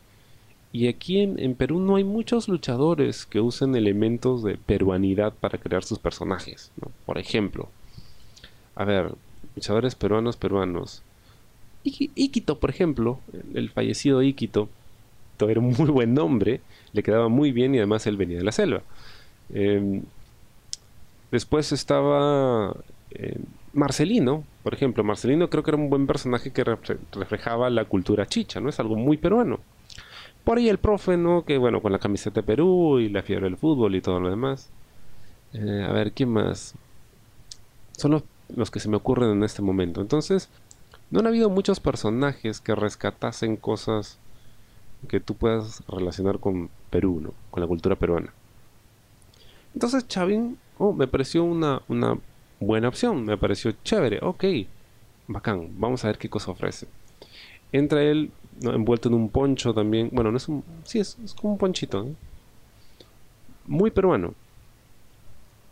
Y 0.76 0.88
aquí 0.88 1.20
en, 1.20 1.54
Perú 1.54 1.80
no 1.80 1.96
hay 1.96 2.04
muchos 2.04 2.48
luchadores 2.48 3.24
que 3.24 3.40
usen 3.40 3.74
elementos 3.76 4.42
de 4.42 4.58
peruanidad 4.58 5.32
para 5.32 5.56
crear 5.56 5.84
sus 5.84 5.98
personajes. 5.98 6.70
Por 7.06 7.16
ejemplo, 7.16 7.70
a 8.74 8.84
ver, 8.84 9.14
luchadores 9.54 9.94
peruanos 9.94 10.36
peruanos. 10.36 11.02
Iquito, 11.82 12.58
por 12.58 12.68
ejemplo, 12.68 13.20
el, 13.54 13.70
fallecido 13.70 14.22
Iquito, 14.22 14.68
era 15.40 15.60
un 15.60 15.72
muy 15.78 15.88
buen 15.88 16.12
nombre, 16.12 16.60
le 16.92 17.02
quedaba 17.02 17.28
muy 17.28 17.52
bien 17.52 17.74
y 17.74 17.78
además 17.78 18.06
él 18.06 18.18
venía 18.18 18.36
de 18.36 18.44
la 18.44 18.52
selva. 18.52 18.82
Em, 19.54 20.02
después 21.30 21.72
estaba 21.72 22.76
eh, 23.10 23.38
Marcelino, 23.72 24.44
por 24.62 24.74
ejemplo. 24.74 25.04
Marcelino 25.04 25.50
creo 25.50 25.62
que 25.62 25.70
era 25.70 25.78
un 25.78 25.90
buen 25.90 26.06
personaje 26.06 26.52
que 26.52 26.64
reflejaba 26.64 27.70
la 27.70 27.84
cultura 27.84 28.26
chicha, 28.26 28.60
¿no? 28.60 28.68
Es 28.68 28.80
algo 28.80 28.96
muy 28.96 29.16
peruano. 29.16 29.60
Por 30.44 30.58
ahí 30.58 30.68
el 30.68 30.78
profe, 30.78 31.16
¿no? 31.16 31.44
Que 31.44 31.58
bueno, 31.58 31.82
con 31.82 31.92
la 31.92 31.98
camiseta 31.98 32.40
de 32.40 32.46
Perú 32.46 32.98
y 33.00 33.08
la 33.08 33.22
fiebre 33.22 33.46
del 33.46 33.56
fútbol 33.56 33.94
y 33.94 34.00
todo 34.00 34.20
lo 34.20 34.30
demás. 34.30 34.70
Eh, 35.52 35.84
a 35.88 35.92
ver, 35.92 36.12
¿quién 36.12 36.30
más? 36.30 36.74
Son 37.92 38.22
los, 38.56 38.70
que 38.70 38.80
se 38.80 38.88
me 38.88 38.96
ocurren 38.96 39.30
en 39.30 39.44
este 39.44 39.62
momento. 39.62 40.00
Entonces, 40.00 40.48
no 41.10 41.20
han 41.20 41.26
habido 41.26 41.50
muchos 41.50 41.80
personajes 41.80 42.60
que 42.60 42.74
rescatasen 42.74 43.56
cosas 43.56 44.18
que 45.08 45.20
tú 45.20 45.34
puedas 45.34 45.82
relacionar 45.88 46.38
con 46.38 46.70
Perú, 46.90 47.20
¿no? 47.22 47.34
Con 47.50 47.60
la 47.60 47.66
cultura 47.66 47.96
peruana. 47.96 48.32
Entonces, 49.74 50.06
Chavín, 50.08 50.58
oh, 50.78 50.92
me 50.92 51.06
pareció 51.06 51.44
una, 51.44 51.82
una 51.88 52.18
buena 52.60 52.88
opción. 52.88 53.24
Me 53.24 53.36
pareció 53.36 53.72
chévere. 53.84 54.20
Ok, 54.22 54.44
bacán. 55.28 55.68
Vamos 55.78 56.04
a 56.04 56.08
ver 56.08 56.18
qué 56.18 56.28
cosa 56.28 56.50
ofrece. 56.50 56.86
Entra 57.72 58.02
él 58.02 58.30
envuelto 58.62 59.08
en 59.08 59.14
un 59.14 59.28
poncho 59.28 59.74
también. 59.74 60.10
Bueno, 60.12 60.30
no 60.30 60.36
es 60.36 60.48
un. 60.48 60.64
Sí, 60.84 60.98
es, 60.98 61.16
como 61.40 61.54
un 61.54 61.58
ponchito. 61.58 62.06
Muy 63.66 63.90
peruano. 63.90 64.34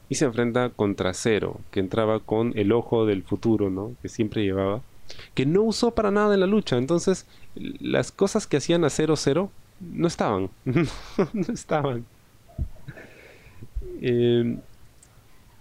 Y 0.09 0.17
se 0.17 0.27
enfrenta 0.27 0.71
contra 0.71 1.15
Cero, 1.15 1.61
que 1.71 1.81
entraba 1.81 2.21
con 2.21 2.53
el 2.57 2.73
ojo 2.73 3.07
del 3.07 3.23
futuro, 3.23 3.71
¿no? 3.71 3.93
Que 4.03 4.09
siempre 4.09 4.43
llevaba. 4.43 4.83
que 5.35 5.47
no 5.47 5.63
usó 5.63 5.93
para 5.93 6.11
nada 6.11 6.35
en 6.35 6.41
la 6.41 6.47
lucha. 6.47 6.77
Entonces, 6.77 7.27
las 7.55 8.13
cosas 8.13 8.47
que 8.47 8.59
hacían 8.59 8.85
a 8.85 8.89
0-0 8.89 9.49
no 9.81 10.07
estaban. 10.07 10.51
no 10.65 11.55
estaban. 11.55 12.05
Eh, 14.01 14.59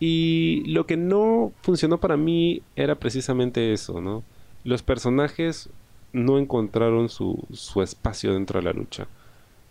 y 0.06 0.66
lo 0.66 0.86
que 0.86 0.98
no 0.98 1.54
funcionó 1.62 1.98
para 1.98 2.18
mí 2.18 2.62
era 2.76 2.96
precisamente 2.96 3.72
eso, 3.72 4.02
¿no? 4.02 4.22
Los 4.66 4.84
personajes 4.84 5.70
no 6.12 6.40
encontraron 6.40 7.08
su, 7.08 7.42
su 7.54 7.82
espacio 7.82 8.34
dentro 8.34 8.60
de 8.60 8.66
la 8.66 8.74
lucha. 8.74 9.08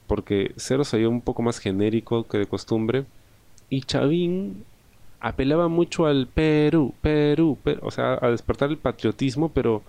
Porque 0.06 0.54
Zero 0.56 0.84
se 0.84 1.06
un 1.06 1.20
poco 1.20 1.42
más 1.42 1.58
genérico 1.58 2.26
que 2.26 2.38
de 2.38 2.46
costumbre. 2.46 3.04
Y 3.68 3.82
Chavín 3.82 4.64
apelaba 5.20 5.68
mucho 5.68 6.06
al 6.06 6.26
Perú, 6.28 6.94
Perú, 7.02 7.58
o 7.82 7.90
sea, 7.90 8.18
a 8.18 8.30
despertar 8.30 8.70
el 8.70 8.78
patriotismo, 8.78 9.50
pero 9.50 9.82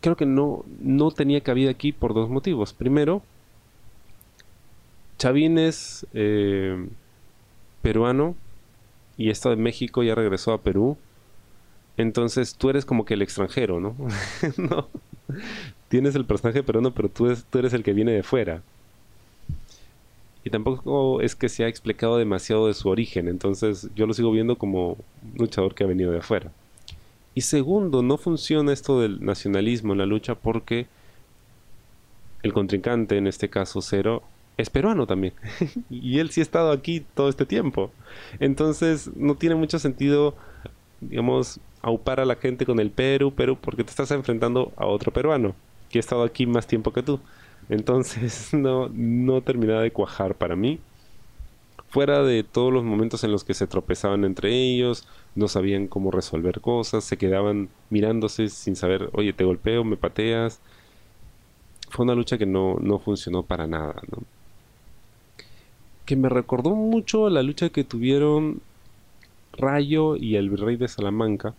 creo 0.00 0.16
que 0.16 0.24
no, 0.24 0.64
no 0.80 1.10
tenía 1.10 1.42
cabida 1.42 1.72
aquí 1.72 1.92
por 1.92 2.14
dos 2.14 2.30
motivos. 2.30 2.72
Primero, 2.72 3.20
Chavín 5.18 5.58
es 5.58 6.06
eh, 6.14 6.88
peruano 7.82 8.34
y 9.16 9.30
esto 9.30 9.50
de 9.50 9.56
México 9.56 10.02
ya 10.02 10.14
regresó 10.14 10.52
a 10.52 10.60
Perú. 10.60 10.96
Entonces 11.96 12.54
tú 12.54 12.70
eres 12.70 12.84
como 12.84 13.04
que 13.04 13.14
el 13.14 13.22
extranjero, 13.22 13.80
¿no? 13.80 13.94
no. 14.56 14.88
Tienes 15.88 16.14
el 16.14 16.24
personaje 16.24 16.62
peruano, 16.62 16.92
pero 16.92 17.08
tú, 17.08 17.34
tú 17.50 17.58
eres 17.58 17.72
el 17.72 17.82
que 17.82 17.92
viene 17.92 18.12
de 18.12 18.22
fuera. 18.22 18.62
Y 20.44 20.50
tampoco 20.50 21.20
es 21.20 21.36
que 21.36 21.48
se 21.48 21.64
ha 21.64 21.68
explicado 21.68 22.18
demasiado 22.18 22.66
de 22.66 22.74
su 22.74 22.88
origen, 22.88 23.28
entonces 23.28 23.88
yo 23.94 24.06
lo 24.06 24.14
sigo 24.14 24.32
viendo 24.32 24.56
como 24.56 24.92
un 24.92 24.98
luchador 25.38 25.74
que 25.74 25.84
ha 25.84 25.86
venido 25.86 26.10
de 26.10 26.18
afuera. 26.18 26.50
Y 27.34 27.42
segundo, 27.42 28.02
no 28.02 28.18
funciona 28.18 28.72
esto 28.72 29.00
del 29.00 29.24
nacionalismo 29.24 29.92
en 29.92 30.00
la 30.00 30.06
lucha 30.06 30.34
porque 30.34 30.86
el 32.42 32.52
contrincante, 32.52 33.16
en 33.16 33.26
este 33.26 33.48
caso 33.48 33.80
Cero, 33.82 34.22
es 34.56 34.70
peruano 34.70 35.06
también. 35.06 35.34
y 35.90 36.18
él 36.18 36.30
sí 36.30 36.40
ha 36.40 36.42
estado 36.42 36.72
aquí 36.72 37.04
todo 37.14 37.28
este 37.28 37.46
tiempo. 37.46 37.90
Entonces 38.40 39.10
no 39.16 39.34
tiene 39.36 39.54
mucho 39.54 39.78
sentido, 39.78 40.34
digamos, 41.00 41.60
aupar 41.82 42.20
a 42.20 42.24
la 42.24 42.36
gente 42.36 42.66
con 42.66 42.80
el 42.80 42.90
Perú, 42.90 43.32
Perú, 43.34 43.58
porque 43.60 43.84
te 43.84 43.90
estás 43.90 44.10
enfrentando 44.12 44.72
a 44.76 44.86
otro 44.86 45.12
peruano 45.12 45.54
que 45.90 45.98
ha 45.98 46.00
estado 46.00 46.22
aquí 46.22 46.46
más 46.46 46.66
tiempo 46.66 46.92
que 46.92 47.02
tú. 47.02 47.20
Entonces 47.68 48.52
no, 48.54 48.88
no 48.92 49.42
terminaba 49.42 49.82
de 49.82 49.92
cuajar 49.92 50.34
para 50.36 50.56
mí. 50.56 50.80
Fuera 51.88 52.22
de 52.22 52.42
todos 52.42 52.72
los 52.72 52.84
momentos 52.84 53.22
en 53.22 53.32
los 53.32 53.44
que 53.44 53.52
se 53.52 53.66
tropezaban 53.66 54.24
entre 54.24 54.50
ellos, 54.50 55.06
no 55.34 55.46
sabían 55.46 55.88
cómo 55.88 56.10
resolver 56.10 56.62
cosas, 56.62 57.04
se 57.04 57.18
quedaban 57.18 57.68
mirándose 57.90 58.48
sin 58.48 58.76
saber, 58.76 59.10
oye, 59.12 59.34
te 59.34 59.44
golpeo, 59.44 59.84
me 59.84 59.98
pateas. 59.98 60.60
Fue 61.90 62.04
una 62.04 62.14
lucha 62.14 62.38
que 62.38 62.46
no, 62.46 62.76
no 62.80 62.98
funcionó 62.98 63.42
para 63.42 63.66
nada, 63.66 63.96
¿no? 64.10 64.22
Que 66.04 66.16
me 66.16 66.28
recordó 66.28 66.70
mucho 66.70 67.28
la 67.30 67.42
lucha 67.42 67.70
que 67.70 67.84
tuvieron 67.84 68.60
Rayo 69.52 70.16
y 70.16 70.36
el 70.36 70.50
Virrey 70.50 70.76
de 70.76 70.88
Salamanca 70.88 71.54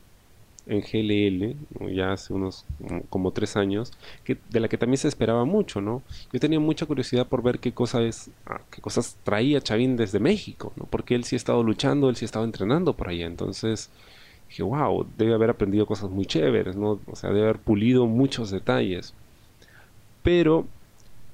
en 0.65 0.81
GLL, 0.81 1.93
ya 1.93 2.13
hace 2.13 2.33
unos 2.33 2.65
como 3.09 3.31
tres 3.31 3.57
años, 3.57 3.91
que, 4.23 4.37
de 4.49 4.59
la 4.61 4.69
que 4.69 4.77
también 4.77 4.97
se 4.97 5.09
esperaba 5.09 5.43
mucho, 5.43 5.81
¿no? 5.81 6.01
Yo 6.31 6.39
tenía 6.39 6.59
mucha 6.59 6.85
curiosidad 6.85 7.27
por 7.27 7.43
ver 7.43 7.59
qué 7.59 7.73
cosas, 7.73 8.29
ah, 8.45 8.61
qué 8.71 8.81
cosas 8.81 9.17
traía 9.23 9.61
Chavín 9.61 9.97
desde 9.97 10.19
México, 10.19 10.71
¿no? 10.77 10.85
Porque 10.85 11.15
él 11.15 11.25
sí 11.25 11.35
ha 11.35 11.37
estado 11.37 11.63
luchando, 11.63 12.09
él 12.09 12.15
sí 12.15 12.23
ha 12.25 12.27
estado 12.27 12.45
entrenando 12.45 12.93
por 12.93 13.09
allá, 13.09 13.25
entonces 13.25 13.89
dije, 14.47 14.63
wow, 14.63 15.05
debe 15.17 15.33
haber 15.33 15.49
aprendido 15.49 15.85
cosas 15.85 16.09
muy 16.09 16.25
chéveres, 16.25 16.75
¿no? 16.77 16.99
O 17.07 17.15
sea, 17.15 17.31
debe 17.31 17.43
haber 17.43 17.59
pulido 17.59 18.05
muchos 18.05 18.49
detalles. 18.49 19.13
Pero 20.21 20.65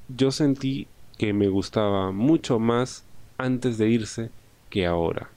yo 0.08 0.32
sentí 0.32 0.88
que 1.20 1.34
me 1.34 1.50
gustaba 1.50 2.14
mucho 2.14 2.60
más 2.60 3.04
antes 3.38 3.78
de 3.78 3.90
irse 3.90 4.32
que 4.70 4.86
ahora. 4.86 5.30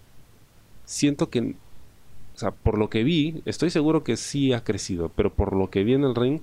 Siento 0.84 1.28
que, 1.28 1.40
o 1.40 2.38
sea, 2.38 2.52
por 2.52 2.78
lo 2.78 2.88
que 2.88 3.02
vi, 3.02 3.42
estoy 3.46 3.68
seguro 3.70 4.04
que 4.04 4.16
sí 4.16 4.52
ha 4.52 4.62
crecido, 4.62 5.10
pero 5.16 5.34
por 5.34 5.56
lo 5.56 5.70
que 5.70 5.82
vi 5.82 5.94
en 5.94 6.04
el 6.04 6.14
ring, 6.14 6.40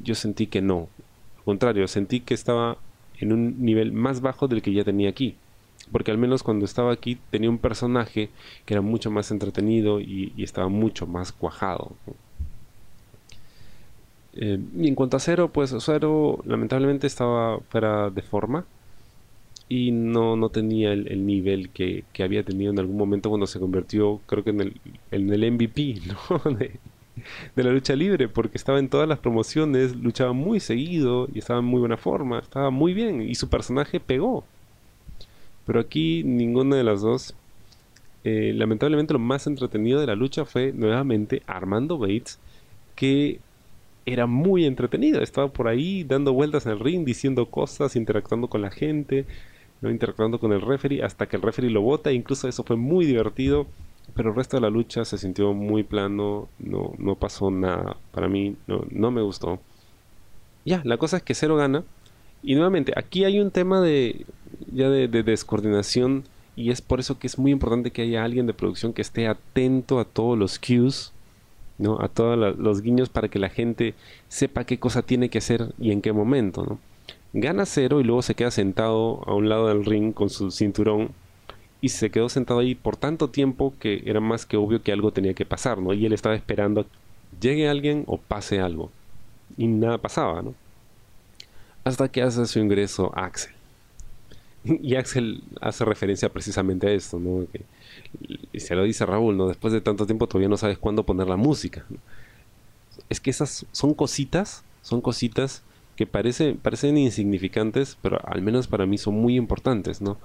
yo 0.00 0.14
sentí 0.14 0.46
que 0.46 0.62
no. 0.62 0.88
Al 1.38 1.44
contrario, 1.44 1.88
sentí 1.88 2.20
que 2.20 2.34
estaba 2.34 2.78
en 3.18 3.32
un 3.32 3.60
nivel 3.60 3.90
más 3.90 4.20
bajo 4.20 4.46
del 4.46 4.62
que 4.62 4.72
ya 4.72 4.84
tenía 4.84 5.10
aquí. 5.10 5.34
Porque 5.90 6.12
al 6.12 6.18
menos 6.18 6.44
cuando 6.44 6.64
estaba 6.64 6.92
aquí 6.92 7.18
tenía 7.30 7.50
un 7.50 7.58
personaje 7.58 8.30
que 8.64 8.74
era 8.74 8.82
mucho 8.82 9.10
más 9.10 9.32
entretenido 9.32 10.00
y, 10.00 10.32
estaba 10.38 10.68
mucho 10.68 11.08
más 11.08 11.32
cuajado. 11.32 11.90
Eh, 14.34 14.60
y 14.78 14.86
en 14.86 14.94
cuanto 14.94 15.16
a 15.16 15.20
Cero, 15.20 15.50
pues 15.52 15.74
Cero 15.80 16.38
lamentablemente 16.44 17.08
estaba 17.08 17.58
fuera 17.68 18.10
de 18.10 18.22
forma 18.22 18.64
y 19.68 19.90
no, 19.90 20.36
no 20.36 20.48
tenía 20.50 20.92
el, 20.92 21.26
nivel 21.26 21.70
que, 21.70 22.04
había 22.20 22.44
tenido 22.44 22.72
en 22.72 22.78
algún 22.78 22.96
momento 22.96 23.28
cuando 23.28 23.46
se 23.46 23.58
convirtió, 23.58 24.20
creo 24.26 24.44
que 24.44 24.50
en 24.50 24.60
el, 24.60 24.80
en 25.10 25.32
el 25.32 25.52
MVP 25.52 26.00
de, 27.56 27.64
la 27.64 27.72
lucha 27.72 27.96
libre, 27.96 28.28
porque 28.28 28.58
estaba 28.58 28.78
en 28.78 28.88
todas 28.88 29.08
las 29.08 29.18
promociones, 29.18 29.96
luchaba 29.96 30.32
muy 30.32 30.60
seguido 30.60 31.28
y 31.34 31.40
estaba 31.40 31.60
en 31.60 31.66
muy 31.66 31.80
buena 31.80 31.96
forma, 31.96 32.38
estaba 32.38 32.70
muy 32.70 32.94
bien 32.94 33.22
y 33.22 33.34
su 33.34 33.48
personaje 33.48 33.98
pegó. 33.98 34.44
Pero 35.66 35.80
aquí 35.80 36.22
ninguna 36.24 36.76
de 36.76 36.84
las 36.84 37.00
dos. 37.00 37.34
Eh, 38.22 38.52
lamentablemente 38.54 39.12
lo 39.12 39.20
más 39.20 39.46
entretenido 39.46 40.00
de 40.00 40.06
la 40.06 40.16
lucha 40.16 40.44
fue 40.44 40.72
nuevamente 40.72 41.42
Armando 41.46 41.96
Bates, 41.96 42.40
que 42.96 43.40
era 44.04 44.26
muy 44.26 44.64
entretenido, 44.64 45.22
estaba 45.22 45.48
por 45.48 45.68
ahí 45.68 46.04
dando 46.04 46.32
vueltas 46.32 46.66
en 46.66 46.72
el 46.72 46.80
ring, 46.80 47.04
diciendo 47.04 47.46
cosas, 47.46 47.96
interactuando 47.96 48.48
con 48.48 48.62
la 48.62 48.70
gente 48.70 49.26
¿no? 49.80 49.90
interactuando 49.90 50.38
con 50.38 50.52
el 50.52 50.60
referee 50.60 51.02
hasta 51.02 51.26
que 51.26 51.36
el 51.36 51.42
referee 51.42 51.70
lo 51.70 51.82
bota. 51.82 52.12
Incluso 52.12 52.48
eso 52.48 52.64
fue 52.64 52.76
muy 52.76 53.06
divertido, 53.06 53.66
pero 54.14 54.30
el 54.30 54.36
resto 54.36 54.56
de 54.56 54.62
la 54.62 54.70
lucha 54.70 55.04
se 55.04 55.18
sintió 55.18 55.52
muy 55.52 55.82
plano, 55.82 56.48
no, 56.58 56.94
no 56.98 57.14
pasó 57.16 57.50
nada. 57.50 57.96
Para 58.12 58.28
mí 58.28 58.56
no, 58.66 58.84
no 58.90 59.10
me 59.10 59.22
gustó. 59.22 59.60
Ya, 60.64 60.82
la 60.84 60.96
cosa 60.96 61.18
es 61.18 61.22
que 61.22 61.34
Cero 61.34 61.56
gana. 61.56 61.84
Y 62.42 62.54
nuevamente, 62.54 62.92
aquí 62.96 63.24
hay 63.24 63.40
un 63.40 63.50
tema 63.50 63.80
de 63.80 64.26
ya 64.72 64.88
de, 64.88 65.08
descoordinación 65.08 66.24
y 66.54 66.70
es 66.70 66.80
por 66.80 67.00
eso 67.00 67.18
que 67.18 67.26
es 67.26 67.38
muy 67.38 67.50
importante 67.50 67.90
que 67.90 68.02
haya 68.02 68.24
alguien 68.24 68.46
de 68.46 68.54
producción 68.54 68.92
que 68.92 69.02
esté 69.02 69.28
atento 69.28 70.00
a 70.00 70.04
todos 70.04 70.38
los 70.38 70.58
cues, 70.58 71.12
¿no? 71.78 72.00
A 72.00 72.08
todos 72.08 72.56
los 72.58 72.82
guiños 72.82 73.08
para 73.08 73.28
que 73.28 73.38
la 73.38 73.48
gente 73.48 73.94
sepa 74.28 74.64
qué 74.64 74.78
cosa 74.78 75.02
tiene 75.02 75.28
que 75.28 75.38
hacer 75.38 75.72
y 75.78 75.90
en 75.90 76.00
qué 76.02 76.12
momento. 76.12 76.78
Gana 77.32 77.66
cero 77.66 78.00
y 78.00 78.04
luego 78.04 78.22
se 78.22 78.34
queda 78.34 78.50
sentado 78.50 79.22
a 79.26 79.34
un 79.34 79.48
lado 79.48 79.68
del 79.68 79.84
ring 79.84 80.14
con 80.14 80.30
su 80.30 80.50
cinturón 80.50 81.10
y 81.80 81.90
se 81.90 82.10
quedó 82.10 82.28
sentado 82.28 82.60
ahí 82.60 82.74
por 82.74 82.96
tanto 82.96 83.28
tiempo 83.28 83.74
que 83.78 84.02
era 84.06 84.20
más 84.20 84.46
que 84.46 84.56
obvio 84.56 84.82
que 84.82 84.92
algo 84.92 85.12
tenía 85.12 85.34
que 85.34 85.44
pasar, 85.44 85.78
¿no? 85.78 85.92
Y 85.92 86.06
él 86.06 86.12
estaba 86.12 86.34
esperando 86.34 86.86
llegue 87.40 87.68
alguien 87.68 88.04
o 88.06 88.18
pase 88.18 88.60
algo. 88.60 88.90
Y 89.56 89.66
nada 89.66 89.98
pasaba, 89.98 90.42
¿no? 90.42 90.54
Hasta 91.84 92.08
que 92.08 92.22
hace 92.22 92.46
su 92.46 92.58
ingreso 92.58 93.12
Axel. 93.14 93.52
Y 94.64 94.96
Axel 94.96 95.44
hace 95.60 95.84
referencia 95.84 96.28
precisamente 96.28 96.88
a 96.88 96.92
esto, 96.92 97.18
¿no? 97.18 97.46
se 98.54 98.74
lo 98.74 98.82
dice 98.82 99.06
Raúl, 99.06 99.36
¿no? 99.36 99.46
Después 99.46 99.72
de 99.72 99.80
tanto 99.80 100.06
tiempo 100.06 100.26
todavía 100.26 100.48
no 100.48 100.56
sabes 100.56 100.78
cuándo 100.78 101.04
poner 101.04 101.28
la 101.28 101.36
música. 101.36 101.84
Es 103.08 103.20
que 103.20 103.30
esas 103.30 103.66
son 103.70 103.94
cositas, 103.94 104.64
son 104.82 105.00
cositas 105.00 105.62
que 105.96 106.06
parece, 106.06 106.54
parecen 106.54 106.98
insignificantes, 106.98 107.96
pero 108.02 108.20
al 108.24 108.42
menos 108.42 108.68
para 108.68 108.86
mí 108.86 108.98
son 108.98 109.14
muy 109.14 109.36
importantes, 109.36 110.00
¿no? 110.00 110.18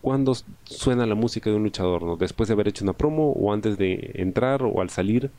Cuando 0.00 0.34
suena 0.64 1.04
la 1.06 1.14
música 1.14 1.50
de 1.50 1.56
un 1.56 1.64
luchador, 1.64 2.02
¿no? 2.02 2.16
Después 2.16 2.48
de 2.48 2.54
haber 2.54 2.68
hecho 2.68 2.84
una 2.84 2.94
promo 2.94 3.32
o 3.32 3.52
antes 3.52 3.76
de 3.76 4.12
entrar 4.14 4.62
o 4.62 4.80
al 4.80 4.88
salir, 4.88 5.30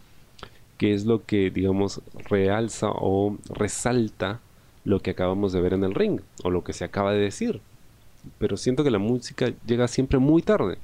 que 0.77 0.93
es 0.93 1.05
lo 1.05 1.25
que, 1.25 1.49
digamos, 1.49 2.01
realza 2.29 2.89
o 2.91 3.37
resalta 3.49 4.39
lo 4.83 4.99
que 4.99 5.11
acabamos 5.11 5.51
de 5.51 5.61
ver 5.61 5.73
en 5.73 5.83
el 5.83 5.95
ring 5.95 6.21
o 6.43 6.51
lo 6.51 6.63
que 6.63 6.73
se 6.73 6.85
acaba 6.85 7.11
de 7.11 7.19
decir. 7.19 7.61
Pero 8.37 8.57
siento 8.57 8.83
que 8.83 8.91
la 8.91 8.99
música 8.99 9.51
llega 9.65 9.87
siempre 9.87 10.19
muy 10.19 10.43
tarde 10.43 10.77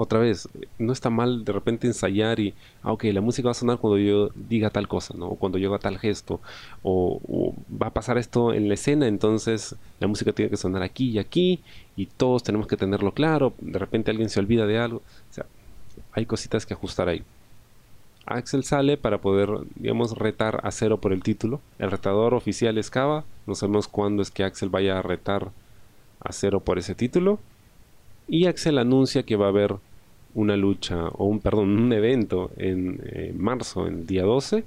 otra 0.00 0.20
vez, 0.20 0.48
no 0.78 0.92
está 0.92 1.10
mal 1.10 1.44
de 1.44 1.52
repente 1.52 1.88
ensayar 1.88 2.38
y, 2.38 2.54
ah, 2.84 2.92
ok, 2.92 3.04
la 3.06 3.20
música 3.20 3.48
va 3.48 3.50
a 3.50 3.54
sonar 3.54 3.78
cuando 3.78 3.98
yo 3.98 4.30
diga 4.36 4.70
tal 4.70 4.86
cosa, 4.86 5.14
¿no? 5.16 5.26
O 5.26 5.34
cuando 5.34 5.58
yo 5.58 5.70
haga 5.70 5.80
tal 5.80 5.98
gesto, 5.98 6.40
o, 6.84 7.52
va 7.70 7.88
a 7.88 7.92
pasar 7.92 8.16
esto 8.16 8.54
en 8.54 8.68
la 8.68 8.74
escena, 8.74 9.08
entonces 9.08 9.74
la 9.98 10.06
música 10.06 10.32
tiene 10.32 10.50
que 10.50 10.56
sonar 10.56 10.84
aquí 10.84 11.10
y 11.10 11.18
aquí, 11.18 11.64
y 11.96 12.06
todos 12.06 12.44
tenemos 12.44 12.68
que 12.68 12.76
tenerlo 12.76 13.12
claro, 13.12 13.54
de 13.58 13.76
repente 13.76 14.12
alguien 14.12 14.28
se 14.28 14.38
olvida 14.38 14.66
de 14.66 14.78
algo, 14.78 14.98
o 14.98 15.32
sea, 15.32 15.46
hay 16.12 16.26
cositas 16.26 16.64
que 16.64 16.74
ajustar 16.74 17.08
ahí. 17.08 17.24
Axel 18.24 18.62
sale 18.62 18.98
para 18.98 19.18
poder, 19.18 19.48
digamos, 19.74 20.16
retar 20.16 20.60
a 20.62 20.70
cero 20.70 20.98
por 21.00 21.12
el 21.12 21.22
título. 21.22 21.60
El 21.78 21.90
retador 21.90 22.34
oficial 22.34 22.76
es 22.78 22.90
Cava, 22.90 23.24
no 23.46 23.54
sabemos 23.54 23.88
cuándo 23.88 24.22
es 24.22 24.30
que 24.30 24.44
Axel 24.44 24.68
vaya 24.68 24.98
a 24.98 25.02
retar 25.02 25.50
a 26.20 26.32
cero 26.32 26.60
por 26.60 26.78
ese 26.78 26.94
título. 26.94 27.40
Y 28.28 28.46
Axel 28.46 28.78
anuncia 28.78 29.24
que 29.24 29.36
va 29.36 29.46
a 29.46 29.48
haber 29.48 29.74
una 30.34 30.56
lucha, 30.56 31.08
o 31.08 31.24
un, 31.24 31.40
perdón, 31.40 31.70
un 31.70 31.92
evento 31.92 32.50
en 32.56 33.00
marzo, 33.36 33.86
en 33.86 34.06
día 34.06 34.22
12, 34.22 34.64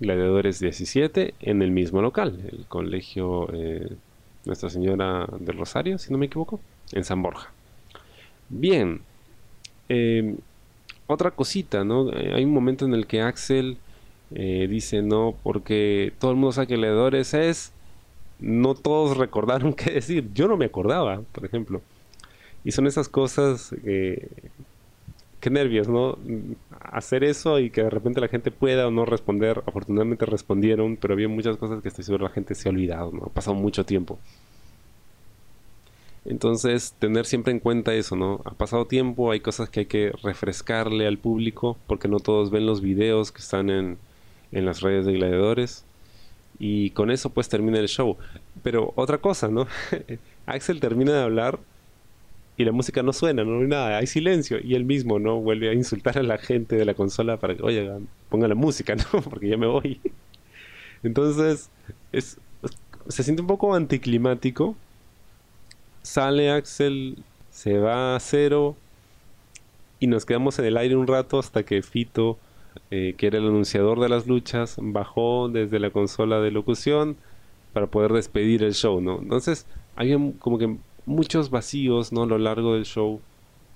Gladiadores 0.00 0.60
17 0.60 1.34
en 1.40 1.60
el 1.60 1.72
mismo 1.72 2.00
local, 2.00 2.38
el 2.52 2.66
colegio 2.66 3.48
eh, 3.52 3.88
Nuestra 4.44 4.70
Señora 4.70 5.26
del 5.40 5.58
Rosario, 5.58 5.98
si 5.98 6.12
no 6.12 6.18
me 6.18 6.26
equivoco, 6.26 6.60
en 6.92 7.04
San 7.04 7.20
Borja. 7.20 7.50
Bien, 8.48 9.00
eh, 9.88 10.36
otra 11.08 11.32
cosita, 11.32 11.82
¿no? 11.82 12.12
Eh, 12.12 12.32
hay 12.32 12.44
un 12.44 12.52
momento 12.52 12.84
en 12.84 12.94
el 12.94 13.06
que 13.06 13.22
Axel 13.22 13.78
dice, 14.30 15.00
no, 15.00 15.34
porque 15.42 16.12
todo 16.18 16.32
el 16.32 16.36
mundo 16.36 16.52
sabe 16.52 16.66
que 16.66 16.76
Gladiadores 16.76 17.32
es, 17.32 17.72
no 18.38 18.74
todos 18.74 19.16
recordaron 19.16 19.72
qué 19.72 19.90
decir, 19.92 20.30
yo 20.32 20.46
no 20.46 20.56
me 20.56 20.66
acordaba, 20.66 21.22
por 21.32 21.44
ejemplo. 21.44 21.80
Y 22.68 22.72
son 22.72 22.86
esas 22.86 23.08
cosas 23.08 23.74
que 23.82 24.28
qué 25.40 25.48
nervios, 25.48 25.88
¿no? 25.88 26.18
Hacer 26.70 27.24
eso 27.24 27.58
y 27.60 27.70
que 27.70 27.82
de 27.82 27.88
repente 27.88 28.20
la 28.20 28.28
gente 28.28 28.50
pueda 28.50 28.86
o 28.86 28.90
no 28.90 29.06
responder. 29.06 29.62
Afortunadamente 29.64 30.26
respondieron, 30.26 30.98
pero 30.98 31.14
había 31.14 31.28
muchas 31.28 31.56
cosas 31.56 31.80
que 31.80 31.88
estoy 31.88 32.04
seguro 32.04 32.24
la 32.24 32.30
gente 32.30 32.54
se 32.54 32.68
ha 32.68 32.72
olvidado, 32.72 33.10
¿no? 33.10 33.22
Ha 33.24 33.30
pasado 33.30 33.56
mucho 33.56 33.86
tiempo. 33.86 34.18
Entonces, 36.26 36.92
tener 36.98 37.24
siempre 37.24 37.54
en 37.54 37.60
cuenta 37.60 37.94
eso, 37.94 38.16
¿no? 38.16 38.42
Ha 38.44 38.52
pasado 38.52 38.84
tiempo, 38.84 39.30
hay 39.30 39.40
cosas 39.40 39.70
que 39.70 39.80
hay 39.80 39.86
que 39.86 40.12
refrescarle 40.22 41.06
al 41.06 41.16
público, 41.16 41.78
porque 41.86 42.06
no 42.06 42.20
todos 42.20 42.50
ven 42.50 42.66
los 42.66 42.82
videos 42.82 43.32
que 43.32 43.40
están 43.40 43.70
en, 43.70 43.96
en 44.52 44.66
las 44.66 44.82
redes 44.82 45.06
de 45.06 45.14
gladiadores. 45.14 45.86
Y 46.58 46.90
con 46.90 47.10
eso 47.10 47.30
pues 47.30 47.48
termina 47.48 47.78
el 47.78 47.88
show. 47.88 48.18
Pero 48.62 48.92
otra 48.94 49.16
cosa, 49.16 49.48
¿no? 49.48 49.66
Axel 50.44 50.80
termina 50.80 51.14
de 51.14 51.22
hablar 51.22 51.60
y 52.58 52.64
la 52.64 52.72
música 52.72 53.04
no 53.04 53.12
suena, 53.12 53.44
no 53.44 53.60
hay 53.60 53.68
nada, 53.68 53.98
hay 53.98 54.08
silencio. 54.08 54.58
Y 54.62 54.74
él 54.74 54.84
mismo, 54.84 55.20
¿no? 55.20 55.40
Vuelve 55.40 55.70
a 55.70 55.74
insultar 55.74 56.18
a 56.18 56.24
la 56.24 56.38
gente 56.38 56.74
de 56.74 56.84
la 56.84 56.94
consola 56.94 57.36
para 57.36 57.56
que, 57.56 57.62
oye, 57.62 57.88
ponga 58.28 58.48
la 58.48 58.56
música, 58.56 58.96
¿no? 59.12 59.22
Porque 59.22 59.48
ya 59.48 59.56
me 59.56 59.68
voy. 59.68 60.00
Entonces, 61.04 61.70
es, 62.10 62.36
se 63.06 63.22
siente 63.22 63.42
un 63.42 63.48
poco 63.48 63.76
anticlimático. 63.76 64.76
Sale 66.02 66.50
Axel, 66.50 67.18
se 67.52 67.78
va 67.78 68.16
a 68.16 68.20
cero 68.20 68.76
y 70.00 70.08
nos 70.08 70.26
quedamos 70.26 70.58
en 70.58 70.64
el 70.64 70.78
aire 70.78 70.96
un 70.96 71.06
rato 71.06 71.38
hasta 71.38 71.62
que 71.62 71.80
Fito, 71.82 72.38
eh, 72.90 73.14
que 73.16 73.28
era 73.28 73.38
el 73.38 73.46
anunciador 73.46 74.00
de 74.00 74.08
las 74.08 74.26
luchas, 74.26 74.78
bajó 74.80 75.48
desde 75.48 75.78
la 75.78 75.90
consola 75.90 76.40
de 76.40 76.50
locución 76.50 77.16
para 77.72 77.86
poder 77.86 78.12
despedir 78.12 78.64
el 78.64 78.74
show, 78.74 79.00
¿no? 79.00 79.20
Entonces, 79.20 79.64
había 79.94 80.18
como 80.40 80.58
que 80.58 80.76
muchos 81.08 81.50
vacíos 81.50 82.12
¿no? 82.12 82.22
a 82.22 82.26
lo 82.26 82.38
largo 82.38 82.74
del 82.74 82.84
show 82.84 83.20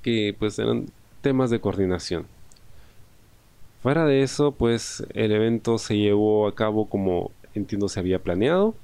que 0.02 0.34
pues 0.38 0.58
eran 0.58 0.86
temas 1.20 1.50
de 1.50 1.60
coordinación. 1.60 2.26
Fuera 3.82 4.04
de 4.04 4.22
eso, 4.22 4.52
pues 4.52 5.04
el 5.14 5.32
evento 5.32 5.78
se 5.78 5.96
llevó 5.96 6.46
a 6.46 6.54
cabo 6.54 6.86
como 6.86 7.32
entiendo 7.54 7.88
se 7.88 8.00
había 8.00 8.20
planeado 8.20 8.74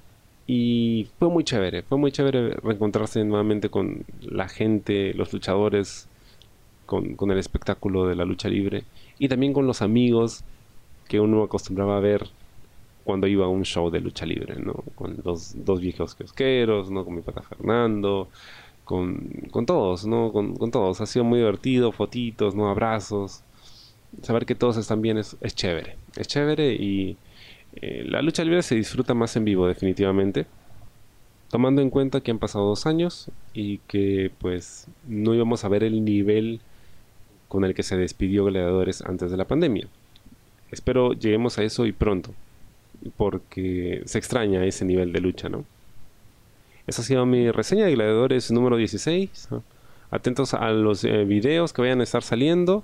y 0.47 1.09
fue 1.19 1.29
muy 1.29 1.45
chévere, 1.45 1.83
fue 1.83 1.99
muy 1.99 2.11
chévere 2.11 2.55
reencontrarse 2.55 3.23
nuevamente 3.25 3.69
con 3.69 4.05
la 4.21 4.49
gente, 4.49 5.15
los 5.15 5.33
luchadores, 5.33 6.09
con, 6.87 7.15
con 7.15 7.31
el 7.31 7.39
espectáculo 7.39 8.07
de 8.07 8.17
la 8.17 8.25
lucha 8.25 8.49
libre 8.49 8.85
y 9.19 9.29
también 9.29 9.53
con 9.53 9.67
los 9.67 9.83
amigos 9.83 10.43
que 11.07 11.21
uno 11.21 11.43
acostumbraba 11.43 11.97
a 11.97 12.01
ver 12.01 12.29
cuando 13.09 13.27
iba 13.27 13.47
a 13.47 13.49
un 13.49 13.65
show 13.65 13.89
de 13.89 14.03
lucha 14.03 14.27
libre, 14.27 14.57
¿no? 14.57 14.75
Con 14.95 15.17
los 15.25 15.55
dos 15.65 15.81
viejos 15.81 16.15
kiosqueros, 16.15 16.91
¿no? 16.91 17.07
Con 17.07 17.15
mi 17.15 17.23
pata 17.23 17.41
Fernando, 17.41 18.29
con, 18.85 19.49
con 19.51 19.65
todos, 19.65 20.07
¿no? 20.07 20.31
Con, 20.31 20.55
con, 20.57 20.71
todos. 20.71 21.01
Ha 21.01 21.07
sido 21.07 21.25
muy 21.25 21.39
divertido, 21.39 21.91
fotitos, 21.91 22.55
¿no? 22.55 22.69
Abrazos. 22.69 23.43
Saber 24.21 24.45
que 24.45 24.55
todos 24.55 24.77
están 24.77 25.01
bien 25.01 25.17
es, 25.17 25.39
es 25.41 25.55
chévere. 25.55 25.97
Es 26.17 26.29
chévere 26.29 26.75
y 26.75 27.17
eh, 27.77 28.05
la 28.07 28.21
lucha 28.21 28.45
libre 28.45 28.63
se 28.63 28.75
disfruta 28.75 29.15
más 29.15 29.35
en 29.37 29.47
vivo, 29.47 29.67
definitivamente. 29.67 30.45
Tomando 31.49 31.81
en 31.81 31.89
cuenta 31.89 32.21
que 32.21 32.31
han 32.31 32.39
pasado 32.39 32.67
dos 32.67 32.85
años 32.85 33.31
y 33.55 33.79
que 33.89 34.31
pues 34.39 34.87
no 35.07 35.35
íbamos 35.35 35.65
a 35.65 35.69
ver 35.69 35.83
el 35.83 36.05
nivel 36.05 36.61
con 37.49 37.65
el 37.65 37.73
que 37.73 37.83
se 37.83 37.97
despidió 37.97 38.45
Gladiadores 38.45 39.01
antes 39.01 39.31
de 39.31 39.39
la 39.39 39.47
pandemia. 39.47 39.89
Espero 40.71 41.15
lleguemos 41.15 41.57
a 41.57 41.63
eso 41.63 41.87
y 41.87 41.93
pronto 41.93 42.35
porque 43.17 44.03
se 44.07 44.19
extraña 44.19 44.65
ese 44.65 44.85
nivel 44.85 45.13
de 45.13 45.21
lucha, 45.21 45.49
¿no? 45.49 45.65
Esa 46.89 47.03
ha 47.03 47.05
sido 47.05 47.27
mi 47.27 47.51
reseña 47.51 47.85
de 47.85 47.93
Gladiadores 47.93 48.51
número 48.51 48.79
16. 48.79 49.51
Atentos 50.11 50.55
a 50.55 50.71
los 50.71 51.05
eh, 51.05 51.25
videos 51.25 51.75
que 51.75 51.83
vayan 51.83 52.01
a 52.01 52.05
estar 52.05 52.23
saliendo. 52.23 52.83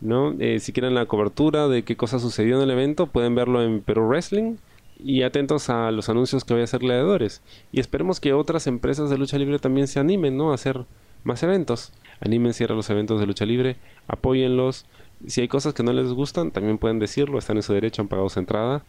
¿no? 0.00 0.36
Eh, 0.38 0.60
si 0.60 0.72
quieren 0.72 0.94
la 0.94 1.06
cobertura 1.06 1.66
de 1.66 1.82
qué 1.82 1.96
cosa 1.96 2.20
sucedió 2.20 2.56
en 2.56 2.62
el 2.62 2.70
evento, 2.70 3.08
pueden 3.08 3.34
verlo 3.34 3.60
en 3.60 3.80
Perú 3.80 4.06
Wrestling. 4.06 4.56
Y 5.02 5.22
atentos 5.22 5.68
a 5.68 5.90
los 5.90 6.08
anuncios 6.08 6.44
que 6.44 6.54
vaya 6.54 6.62
a 6.62 6.64
hacer 6.64 6.78
Gladiadores. 6.78 7.42
Y 7.72 7.80
esperemos 7.80 8.20
que 8.20 8.34
otras 8.34 8.68
empresas 8.68 9.10
de 9.10 9.18
lucha 9.18 9.36
libre 9.36 9.58
también 9.58 9.88
se 9.88 9.98
animen 9.98 10.36
¿no? 10.36 10.52
a 10.52 10.54
hacer 10.54 10.84
más 11.24 11.42
eventos. 11.42 11.92
Anímense 12.20 12.62
a 12.64 12.68
los 12.68 12.88
eventos 12.88 13.18
de 13.18 13.26
lucha 13.26 13.46
libre, 13.46 13.78
apóyenlos. 14.06 14.86
Si 15.26 15.40
hay 15.40 15.48
cosas 15.48 15.74
que 15.74 15.82
no 15.82 15.92
les 15.92 16.12
gustan, 16.12 16.52
también 16.52 16.78
pueden 16.78 17.00
decirlo, 17.00 17.36
están 17.36 17.56
en 17.56 17.64
su 17.64 17.72
derecho, 17.72 18.00
han 18.00 18.08
pagado 18.08 18.28
su 18.28 18.38
entrada 18.38 18.84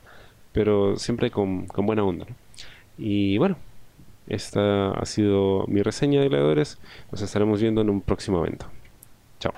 pero 0.52 0.97
siempre 0.97 1.32
con, 1.32 1.68
buena 1.68 2.04
onda. 2.04 2.26
Y 2.97 3.38
bueno, 3.38 3.58
esta 4.28 4.91
ha 4.91 5.06
sido 5.06 5.66
mi 5.68 5.82
reseña 5.82 6.22
de 6.22 6.30
gladiadores. 6.30 6.80
Nos 7.12 7.22
estaremos 7.22 7.62
viendo 7.62 7.82
en 7.82 7.89
un 7.89 8.02
próximo 8.02 8.39
evento. 8.39 8.66
Chao. 9.39 9.54